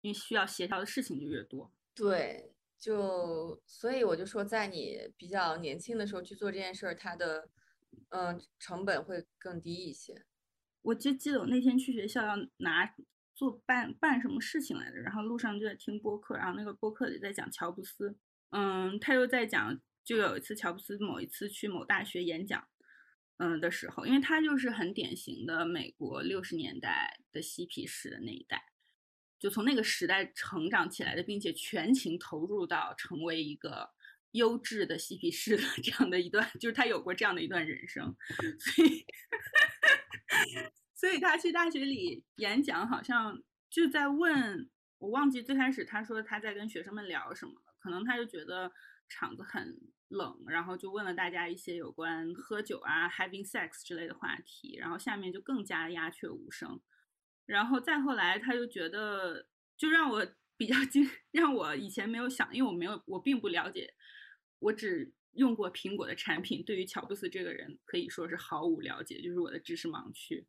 [0.00, 1.74] 因为需要协调的事情就越多。
[1.92, 7.50] 对，就所以我就说，在你比较年轻的时候去做这件事儿，它的
[8.10, 10.24] 嗯成本会更低一些。
[10.82, 12.94] 我就记得我那天去学校要拿
[13.34, 18.16] 做办办什么事情来着，然后路上就在听播客，然后那个播客里在讲乔布斯，
[18.50, 19.80] 嗯，他又在讲。
[20.04, 22.66] 就有一次，乔布斯某一次去某大学演讲，
[23.36, 28.72] 嗯的时候，因为他就是很典型的美国六十年代的嬉皮士的那一代，
[29.38, 33.88] 就从那个时代成长起来的，并且全情投入到成为一个
[34.32, 38.16] 优质的嬉皮士的 这样的一段，就是他有过这样的一段人生，
[38.58, 39.06] 所以，
[40.94, 48.72] 所以他去大学里演讲，好像就在问我忘记最开始他说他在跟学生们聊什么了，可能他就觉得
[49.08, 49.78] 场子很。
[50.10, 56.80] 冷，然后就问了大家一些有关喝酒啊、having sex 之类的话题，然后下面就更加鸦雀无声。
[57.48, 60.24] 然后再后来，他就觉得，就让我
[60.56, 63.94] 比较 惊，让我以前没有想，因为我没有，我并不了解，
[64.58, 70.46] 我只用过苹果的产品，对于乔布斯这个人可以说是毫无了解，就是我的知识盲区。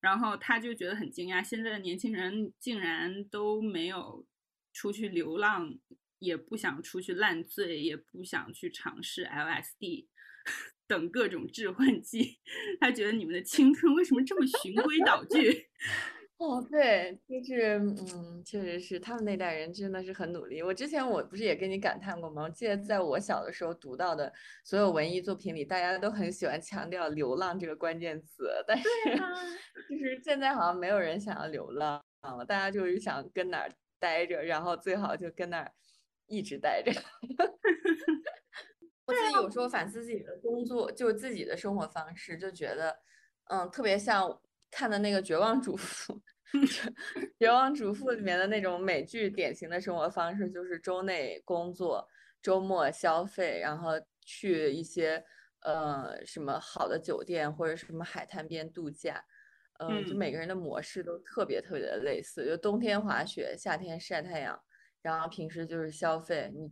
[0.00, 4.26] 然后他就觉得很惊讶，现在的年轻人竟然都没有
[4.72, 5.78] 出去流浪。
[6.20, 10.06] 也不想出去烂醉，也不想去尝试 LSD
[10.86, 12.38] 等各种致幻剂。
[12.78, 15.70] 他觉得你们的青春为什么这么循规蹈矩？
[16.40, 20.62] 哦，对，就是嗯，确实是他们那代人真的是很努力。
[20.62, 22.44] 我之前我不是也跟你感叹过吗？
[22.44, 24.32] 我记得在我小的时候读到的
[24.64, 28.84] 所有文艺作品里，大家都很喜欢强调“流浪”这个关键词，但是
[29.90, 35.70] 就是现在好像没有人想要流浪了，大家就是想跟哪儿待着，然后最好就跟那儿。
[36.32, 36.92] 一直待着，
[39.04, 42.96] 我自己有时候反思自己的工作，就是自己的生活方式，就觉得，
[43.46, 44.40] 嗯，特别像
[44.70, 46.14] 看的那个《绝望主妇》，
[47.38, 52.08] 《绝望主妇》里面的那种美剧典型的生活方式，就是周内工作，
[52.42, 53.92] 周末消费，然后
[54.22, 55.24] 去一些
[55.60, 59.24] 呃什么好的酒店或者什么海滩边度假，
[59.78, 60.16] 嗯，就嗯。
[60.16, 64.60] 每个人的模式都特别特别的类似，就冬天滑雪，夏天晒太阳，
[65.02, 66.70] 然后平时就是消费，你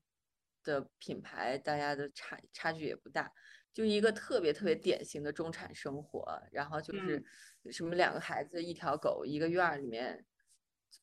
[0.64, 3.30] 的品牌大家的差差距也不大，
[3.72, 7.22] 就一个特别特别典型的中产生活，然后就是
[7.70, 10.24] 什么两个孩子一条狗一个院儿里面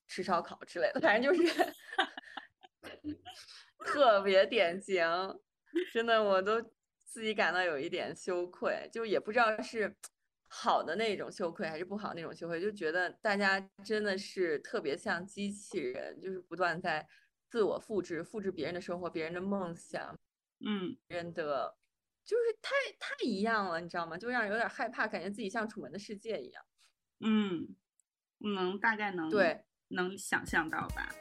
[0.08, 1.74] 吃烧烤之类的，反正就是
[3.86, 5.04] 特别典型，
[5.94, 6.62] 真的我都
[7.04, 9.96] 自己感到有一点羞愧，就也不知道是
[10.48, 17.08] 好的那种羞愧还是不好那种羞愧，就觉得大家真的是特别像机器人，就是不断在
[17.50, 20.18] 自我复制，复制别人的生活、别人的梦想、
[20.66, 20.98] 嗯。
[21.08, 21.76] 别人的，
[22.26, 24.18] 就是太太一样了，你知道吗？
[24.18, 26.66] 就让人有点害怕，感觉自己像楚门的世界一样。
[27.20, 27.76] 嗯，
[28.40, 31.14] 能大概能对，能想象到吧？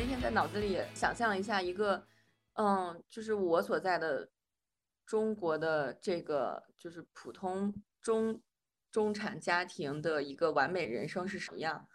[0.00, 2.06] 那天在脑子里想象了一下一个，
[2.54, 4.30] 嗯，就是我所在的
[5.04, 8.40] 中国的这个就是普通中
[8.90, 11.86] 中产家庭的一个完美人生是什么样？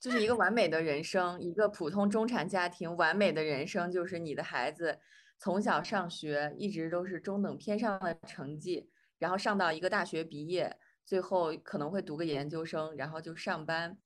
[0.00, 5.00] 就是一个完美的人生，一个普通中产家庭完美的人生，就是你的孩子
[5.36, 8.88] 从小上学一直都是中等偏上的成绩，
[9.18, 13.98] 然后上到一个大学毕业，最后可能会读个研究生，然后就上班、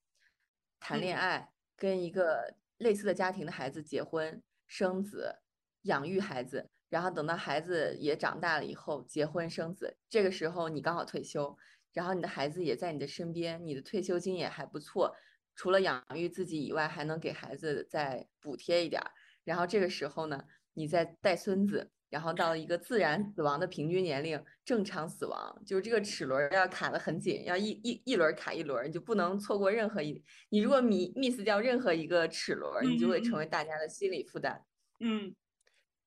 [0.80, 5.37] 谈恋嗯爱，跟一个类似的家庭的孩子结婚、生子、
[5.83, 11.57] 养育孩子，然后等到孩子也长大了以后结婚生子，这个时候你刚好退休，
[11.93, 15.14] 然后你的孩子也在你的身边，你的退休金也还不错，
[15.55, 19.11] 除了养育自己以外，还能给孩子再补贴一点儿。
[19.45, 30.22] 然后这个时候呢，你再带孙子，然后到了一个自然死亡的平均年龄，正常死亡，就是这个齿轮儿要卡得很紧，要一一一轮儿卡一轮儿，你就不能错过任何一。
[30.50, 34.62] 你如果迷 miss 掉任何一个齿轮儿，你就会成为大家的心理负担。
[35.00, 35.34] 嗯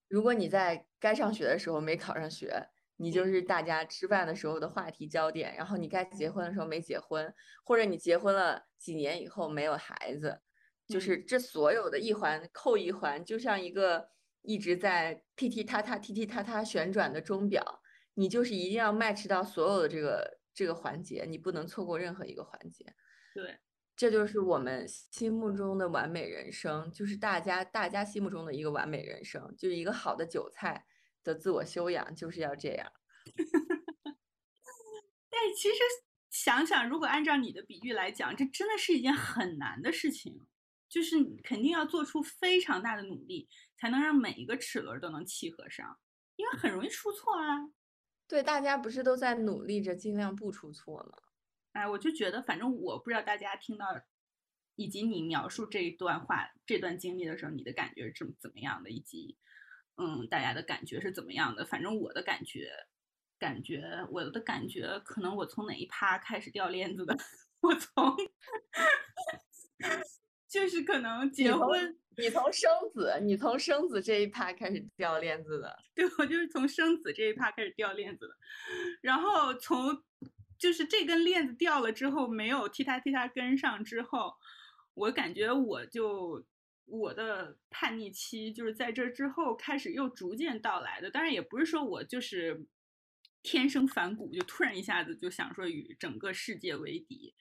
[0.08, 5.56] 如果你在该上学的时候没考上学，你就嗯是大家吃饭的时候的话题焦点。
[5.56, 7.34] 然后你该结婚的时候没结婚，
[7.64, 10.39] 或者你结婚了几年以后没有孩子，
[10.88, 14.08] 就嗯是这所有的一环扣一环，就像一个
[14.46, 17.82] 一直在踢踢踏踏、踢踢踏踏旋转的钟表。
[18.18, 22.86] 你就是一定要 match 到所有的这个这个环节，你不能错过任何一个环节。
[23.34, 23.60] 对，
[23.93, 30.86] 这就是我们心目中的完美人生，就是大家大家心目中的一个完美人生，就是一个好的韭菜
[31.24, 32.89] 的自我修养，就是要这样。
[35.30, 35.76] 但其实
[36.30, 40.48] 想想，如果按照你的比喻来讲，这真的是一件很难的事情，
[40.88, 46.00] 就是肯定要做出非常大的努力，才能让每一个齿轮都能契合上，
[46.36, 47.70] 因为很容易出错啊。
[48.28, 51.18] 对，大家不是都在努力着，尽量不出错吗？
[51.74, 53.86] 哎，我就觉得，反正我不知道大家听到，
[54.76, 59.38] 以及你描述这一段话、这段经历的时候，你的感觉是怎么怎么样的，以及
[59.98, 61.66] 嗯，大家的感觉是怎么样的。
[61.66, 62.72] 反正我的感觉，
[63.38, 67.16] 感觉我的感觉，可能我从哪一趴开始掉链子的，
[67.62, 68.16] 我从
[70.48, 75.76] 就是可能结婚，你从生子，你从生子这一趴开始掉链子的。
[75.96, 78.36] 对我就是从生子这一趴开始掉链子的，
[79.02, 80.04] 然后从
[80.58, 84.34] 就是这根链子掉了之后，没有踢他踢他跟上之后，
[84.93, 86.46] 我感觉我就
[86.86, 91.10] 我的叛逆期就是在这之后开始又逐渐到来的。
[91.10, 92.66] 当然也不是说我就是
[93.41, 97.34] 天生反骨，就突然一下子就想说与整个世界为敌，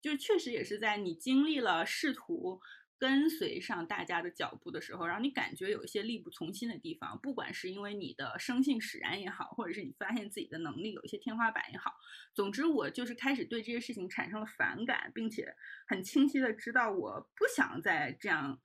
[0.00, 2.60] 就确实也是在你经历了试图。
[3.00, 11.92] 跟随上大家的脚步的时候，让你感觉有一些力不从心的地方，不管是因为你的生性使然也好，或者是你发现自己的能力有一些天花板也好，
[12.34, 15.54] 总之我就是开始对这些事情产生了反感，并且
[15.86, 18.60] 很清晰的知道我不想再这样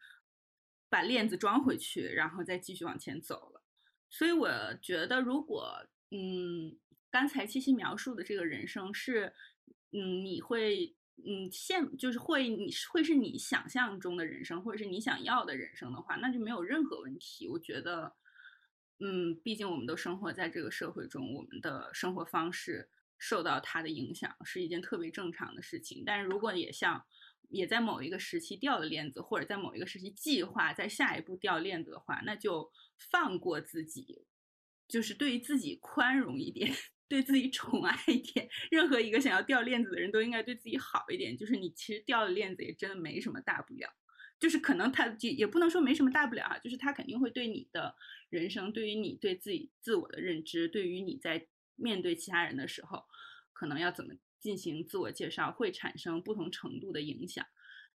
[0.90, 3.64] 把链子装回去，然后再继续往前走了。
[4.10, 4.50] 所以我
[4.82, 6.76] 觉得，如果嗯，
[7.12, 9.32] 刚才七七描述的这个人生是，
[9.92, 10.96] 嗯，你会。
[11.18, 17.48] 嗯，现就是会你会是你想象中的人生，或者是你想要的人生的话，那就没有任何问题。
[17.48, 18.14] 我觉得，
[19.00, 26.04] 嗯，毕竟我们都生活在这个社会中，我们的生活方式受到它的影响是一件特别正常的事情。
[26.06, 27.06] 但是如果也像
[27.50, 34.26] 也在某一个时期掉了链子，或者在某一个时期计划在下一步掉链子的话，那就放过自己，
[34.88, 36.74] 就是对于自己宽容一点，
[37.14, 38.50] 对自己宠爱一点。
[38.72, 41.38] 任何一个想要掉链子的人都应该对自己好一点。
[41.38, 43.88] 就是你其实掉了链子也真的没什么大不了，
[44.40, 47.96] 就是可能他也也不能说没什么大不了啊，就是他肯定会对你的
[48.30, 53.06] 人生，对于你对自己自我的认知，对于你在面对其他人的时候，
[53.54, 54.14] 可能要怎么。
[54.44, 57.46] 进行自我介绍会产生不同程度的影响，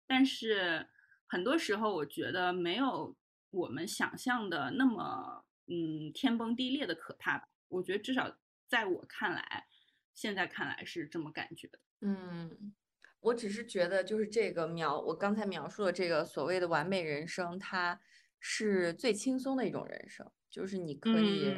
[0.06, 0.86] 但是
[1.26, 3.16] 很多时候我觉得没有
[3.50, 7.48] 我们想象的那么嗯天崩地裂的可怕吧。
[7.66, 8.38] 我觉得至少
[8.68, 9.66] 在我看来，
[10.14, 11.78] 现在看来是这么感觉的。
[12.00, 12.74] 嗯，
[13.20, 18.00] 我只是觉得就是这个描我刚才描述的这个所谓的完美人生，它
[18.40, 21.54] 是最轻松的一种人生，就是你可以。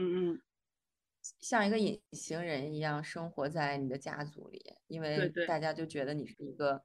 [1.41, 6.83] 像一个隐形人一样生活在你的家族里，因为大家就觉得你是一个，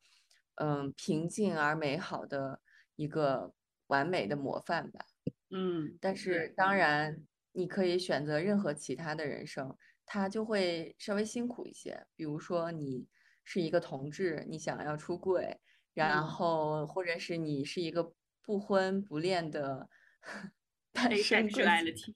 [0.55, 2.59] 嗯，平静而美好的
[2.95, 3.53] 一个
[3.87, 5.05] 完美的模范吧。
[5.49, 12.05] 嗯，但是当然，你可以选择任何其他的人生，他就会稍微辛苦一些。
[12.15, 13.07] 比如说，你
[13.43, 15.59] 是一个同志，你想要出柜，
[15.93, 19.89] 然后或者是你是一个不婚不恋的
[20.91, 22.13] 单身贵族。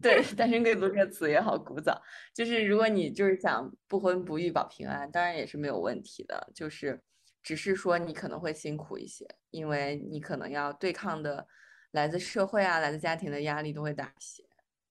[0.00, 2.00] 对， 单身贵族这个词也好古早。
[2.32, 6.50] 就是如果你就是想不婚不育保平安，当然也是没有问题的。
[6.54, 7.02] 就是
[7.42, 11.48] 只是说你可能会辛苦一些，因为你可能要对抗的
[11.90, 14.47] 来自社会啊、来自家庭的压力都会大一些。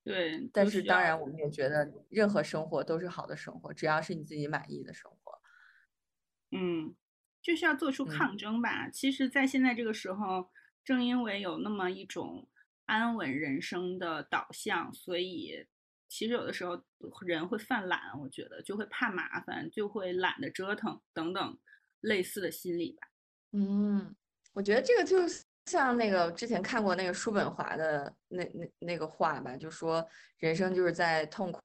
[0.07, 5.41] 对，但是当然我们也觉得任何生活都是好的生活，只要是你自己满意的生活。
[6.51, 6.95] 嗯，
[7.41, 8.89] 就是要做出抗争吧。
[8.89, 10.49] 其实，在现在这个时候，
[10.83, 12.49] 正因为有那么一种。
[12.89, 15.67] 安稳人生的导向，所以
[16.07, 16.81] 其实有的时候
[17.25, 21.59] 人会犯懒，我觉得就会怕麻烦，就会懒得折腾等等
[21.99, 23.09] 类似的心理吧。
[23.51, 24.15] 嗯，
[24.53, 25.17] 我觉得这个就
[25.67, 30.03] 像那个之前看过那个叔本华的那那那个话吧，就说
[30.39, 31.59] 人生就是在痛苦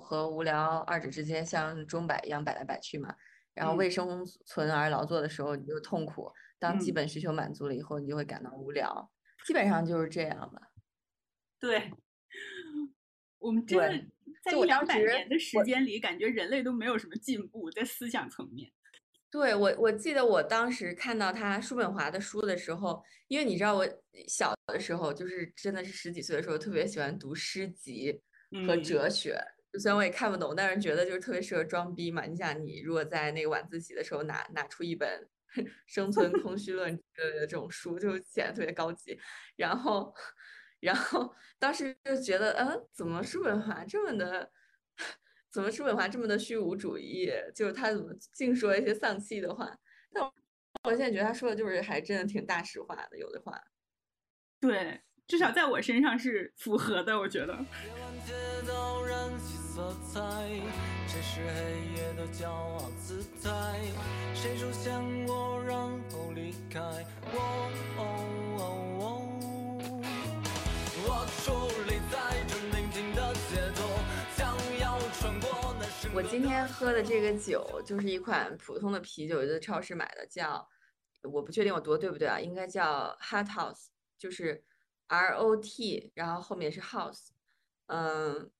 [0.00, 3.14] 和无聊二者之间像钟摆一样摆来摆去嘛。
[3.54, 9.10] 然后为生存而劳作的时候你就痛苦，当基本需求满足了以后，你就会感到无聊。
[9.46, 10.70] 基本上就是这样吧。
[11.58, 11.90] 对，
[13.38, 13.88] 我们真的
[14.44, 18.70] 在一两百年的时间里，感觉人类都没有什么进步在思想层面。
[19.30, 23.86] 对我，我记得我当时看到他叔本华的书的时候，因为你知道我
[24.28, 28.20] 小的时候，就是真的是十几岁的时候，特别喜欢读诗集
[28.66, 29.38] 和哲学。
[29.78, 32.24] 虽然我也看不懂，但是觉得就是特别适合装逼嘛。
[32.26, 35.28] 你想，你如果在那个晚自习的时候拿拿出一本。
[35.84, 39.18] 生存空虚论的这种书就显得特别高级，
[39.56, 40.14] 然后，
[40.78, 44.48] 然后当时就觉得，嗯，怎么叔本华这么的，
[45.50, 47.30] 怎么叔本华这么的虚无主义？
[47.54, 49.70] 就是他怎么净说一些丧气的话？
[50.12, 50.24] 但
[50.84, 53.60] 我现在觉得他说的就是还真的挺大实话的，有的话。
[54.60, 57.58] 对，至少在我身上是符合的，我觉得。
[59.72, 60.20] 色彩，
[61.06, 63.80] 谁是黑夜的骄傲姿态？
[64.34, 64.92] 谁出现
[65.26, 66.80] 过，然后离开？
[67.32, 68.02] 我，我
[76.12, 80.68] 我今天喝的这个酒就是一款普通的啤酒，在超市买的，叫
[81.22, 83.86] 我不确定我读的对不对啊，应该叫 Hot House，
[84.18, 84.64] 就是
[85.06, 87.28] R O T，然后后面是 House，
[87.86, 88.50] 嗯。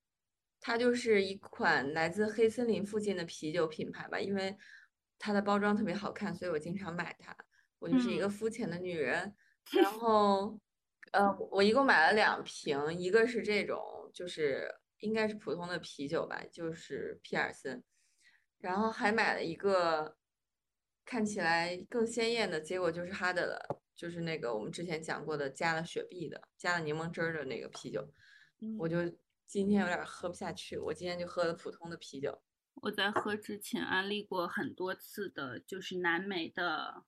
[0.63, 4.55] 它就是一款来自黑森林附近的啤酒品牌吧，因为
[5.17, 7.35] 它的包装特别好看，所以我经常买它。
[7.79, 9.33] 我就是一个肤浅的女人，
[9.73, 10.55] 然后，
[11.13, 13.81] 呃，我一共买了两瓶，一个是这种，
[14.13, 14.71] 就是
[15.01, 17.83] 应该是普通的啤酒吧，就是皮尔森，
[18.57, 20.17] 然后还买了一个
[21.03, 28.09] 看起来更鲜艳的，结果就是哈德了，就是那个我们之前讲过的加了雪碧的、加了柠檬汁儿的那个啤酒，
[28.79, 28.97] 我就。
[29.51, 32.41] 今天有点喝不下去，我今天就喝了普通的啤酒。
[32.75, 37.03] 我在喝之前安利过很多次的，就是南美的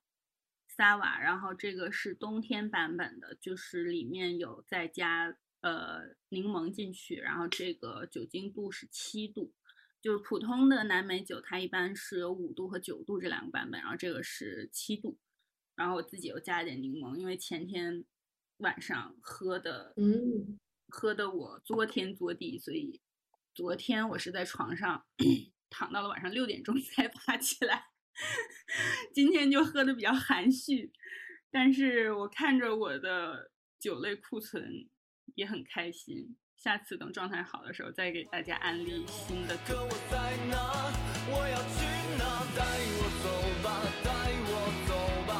[0.68, 5.34] 萨瓦，然后这个是冬天版本的，就是里面有再加
[5.64, 9.52] 呃柠檬进去，然后这个酒精度是七度，
[10.00, 15.18] 就是普通的南美酒它一般是有五度和九度这两个版本，然后这个是七度，
[15.74, 18.04] 然后我自己又加了点柠檬，因为前天
[18.58, 20.58] 晚上喝的，嗯。
[20.88, 23.00] 喝的我作天作地，所以
[23.52, 25.04] 昨天我是在床上
[25.68, 27.86] 躺到了晚上六点钟 才爬起来。
[29.12, 30.92] 今天就喝的比较含蓄，
[31.50, 33.50] 但是我看着我的
[33.80, 34.88] 酒类库存
[35.34, 40.92] 也很开心，下次等状态好的时候再给大家安利新的可我在哪？
[41.26, 41.84] 我要去
[42.18, 42.44] 哪？
[42.54, 42.62] 带
[42.96, 43.26] 我走
[43.64, 43.66] 吧，
[44.04, 44.08] 带
[44.46, 44.52] 我
[44.86, 44.94] 走
[45.26, 45.32] 吧，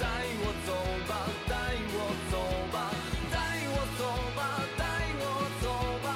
[0.00, 0.04] 带
[0.40, 0.74] 我走
[1.06, 1.12] 吧，
[1.48, 1.54] 带
[1.94, 1.96] 我
[2.30, 2.34] 走
[2.72, 2.90] 吧，
[3.30, 3.36] 带
[3.70, 4.00] 我走
[4.34, 4.40] 吧，
[4.76, 4.82] 带
[5.20, 5.24] 我
[5.62, 5.64] 走
[6.02, 6.08] 吧，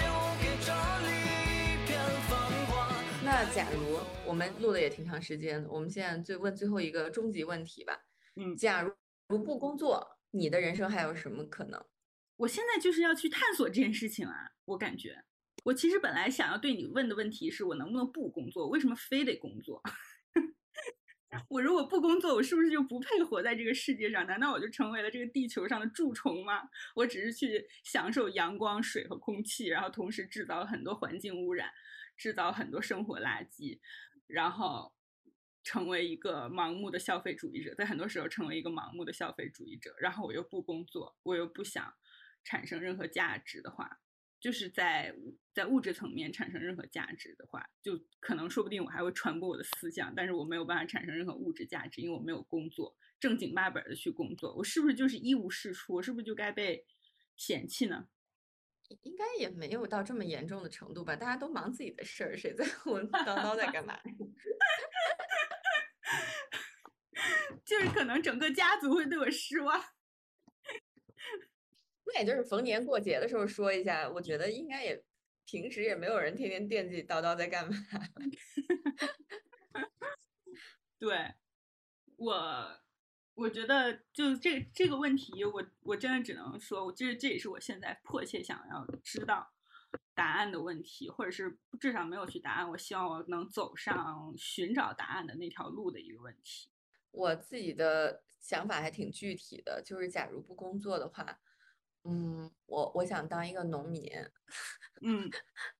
[0.00, 0.02] 留
[0.42, 0.68] 给这
[1.06, 1.08] 里
[1.46, 1.90] 一片
[2.28, 2.30] 繁
[2.66, 2.70] 华。
[3.24, 8.02] 那假如我们录的也挺长时间的，我们现在最问最后一个终极问题吧。
[8.34, 8.92] 嗯假如
[9.28, 11.84] 如不工作，你的人生还有什么可能？
[12.42, 14.50] 我现在就是要去探索这件事情啊！
[14.64, 15.24] 我感觉，
[15.64, 19.80] 我其实本来想要对你问的问题是我能不能不工作，为什么非得工作？
[21.48, 24.26] 我如果不工作，我是不是就不配活在这个世界上？
[24.26, 26.68] 难道我就成为了这个地球上的蛀虫吗？
[26.96, 31.70] 我只是去享受阳光、水和空气，然后同时制造很多环境污染，
[32.16, 33.78] 制造很多生活垃圾，
[34.26, 34.92] 然后
[35.62, 41.94] 成为一个盲目的消费主义者，在很多时候成为一个盲目的消费主义者，然后我又不工作，我又不想
[42.44, 44.00] 产生任何价值的话，
[44.40, 45.14] 就是在
[45.54, 55.94] 在物质层面产生任何价值的话，就可能说不定我还会传播我的思想，但是我没有办法产生任何物质价值，因为我没有工作，正经八本的去工作，我是不是就是一无是处？
[55.94, 56.84] 我是不是就该被
[57.36, 58.08] 嫌弃呢？
[59.02, 61.16] 应该也没有到这么严重的程度吧？
[61.16, 63.98] 大家都忙自己的事儿，谁在乎叨叨在干嘛？
[67.64, 69.82] 就是可能整个家族会对我失望。
[72.04, 75.02] 那也就是逢年过节的时候说一下，我觉得应该也
[75.44, 77.74] 平时也没有人天天惦记叨叨在干嘛。
[80.98, 81.34] 对，
[82.16, 82.80] 我
[83.34, 89.52] 我觉得就这这个问题，我我真的只能说，我这这也是我现在迫切想要知道
[90.14, 96.68] 答案的问题，或者是至少没有去答案，我希望我能走上寻找答案的那条路的一个问题。
[97.10, 101.40] 我自己的想法还挺具体的，就是假如不工作的话，
[102.04, 104.10] 嗯，我我想当一个农民。
[105.02, 105.30] 嗯，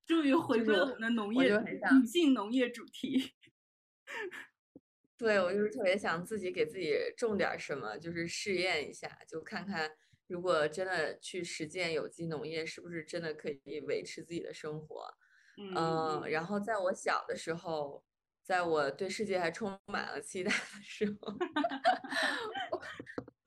[0.07, 3.33] 终于 回归了我们的农我业女性农业主题。
[5.17, 9.91] 对，我就是特别想自己给自己种点什么，就是试验一下，就看看
[10.27, 15.15] 如果真的去实践有机农业，是不是真的可以维持自己的生活。
[15.59, 18.05] 嗯嗯，然后在我小的时候，
[18.43, 21.33] 在我对世界还充满了期待的时候，
[22.73, 22.82] 我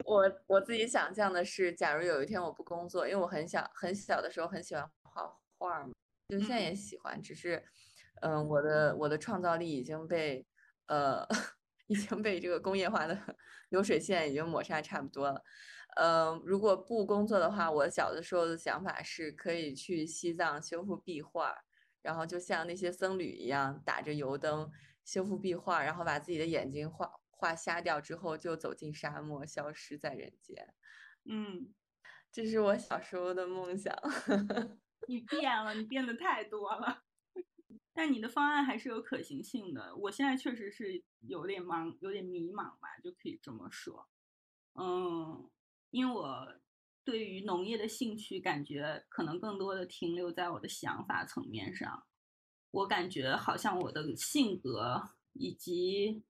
[0.06, 5.94] 我我自己想象的是，假如有一天我不工作，因为我很小很小的时候很喜欢画画儿嘛，
[6.30, 7.64] 就现在也喜欢，只是，
[8.22, 10.46] 嗯、我的我的创造力已经被
[10.88, 11.28] 呃
[11.88, 13.18] 已经被这个工业化的
[13.70, 15.42] 流水线已经抹杀差不多了。
[15.96, 21.58] 呃，如果不工作的话，我小的时候的想法是可以去西藏修复壁画儿，
[22.02, 24.70] 然后就像那些僧侣一样，打着油灯
[25.04, 27.06] 修复壁画，然后把自己的眼睛画
[27.46, 30.74] 画瞎掉之后，就走进沙漠，消失在人间。
[31.26, 31.72] 嗯，
[32.32, 33.96] 这是我小时候的梦想。
[35.08, 37.04] 你变了，你变得太多了。
[37.94, 39.96] 但你的方案还是有可行性的。
[39.96, 44.10] 我现在确实是有点茫，有点迷茫吧，就可以这么说。
[44.74, 45.48] 嗯，
[45.92, 46.60] 因为我
[47.04, 52.08] 对于农业的兴趣，感觉可能更多的停留在我的想法层面上。
[52.72, 56.26] 我感觉好像我的性格以及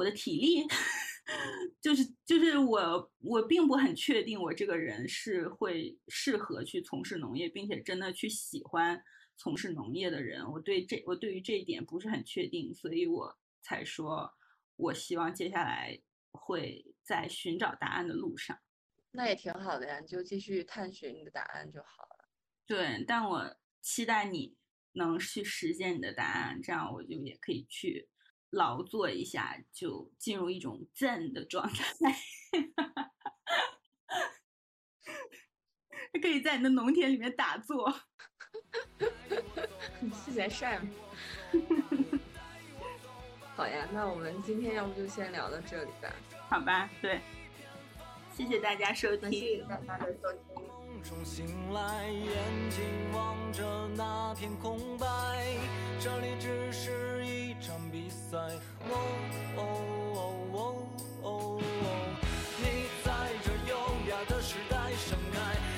[0.00, 0.66] 我的体力，
[1.78, 8.98] 就是就是我我并不很确定我这个人是会适合去从事农业，并且真的去喜欢
[9.36, 10.42] 从事农业的人。
[10.50, 14.32] 我对这我对于这一点不是很确定，所以我才说，
[14.76, 16.00] 我希望接下来
[16.32, 18.58] 会在寻找答案的路上。
[19.10, 22.26] 那也挺好的呀，你就继续探寻你的答案就好了。
[22.64, 24.56] 对，但我期待你
[24.92, 28.08] 能去实现你的答案，这样我就也可以去
[28.50, 32.14] 劳作一下，就进入一种 zen 的状态。
[36.20, 37.94] 可以在你的农田里面打坐。
[40.24, 40.90] 是在晒吗？
[43.56, 46.12] 好呀，那我们今天要不就先聊到这里吧。
[46.48, 47.20] 好吧，对，
[48.32, 50.79] 谢谢大家收听谢谢，大家的收听。
[51.02, 53.64] 中醒来眼睛望着
[53.96, 55.06] 那片空白
[55.98, 58.36] 这里只是一场比赛。
[58.88, 58.94] 哦
[59.56, 59.62] 哦
[60.14, 60.20] 哦
[60.52, 60.76] 哦
[61.22, 62.20] 哦哦
[62.58, 63.76] 你在这优
[64.10, 65.69] 雅的时代盛开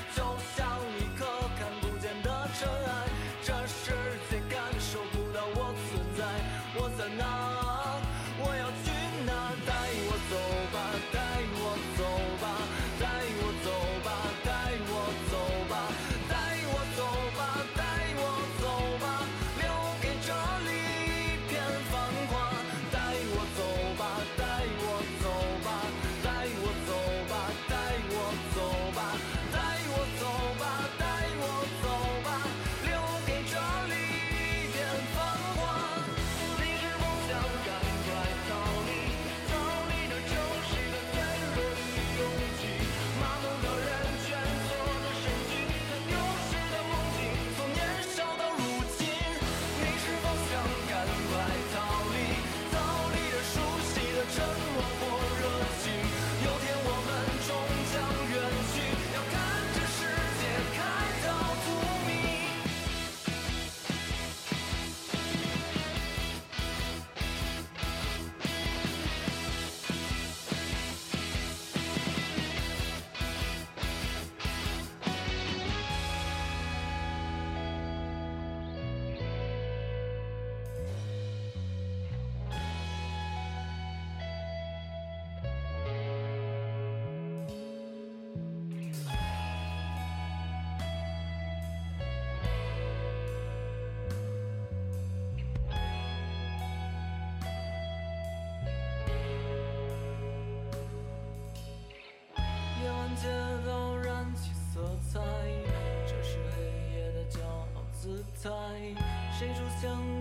[109.82, 110.11] 生。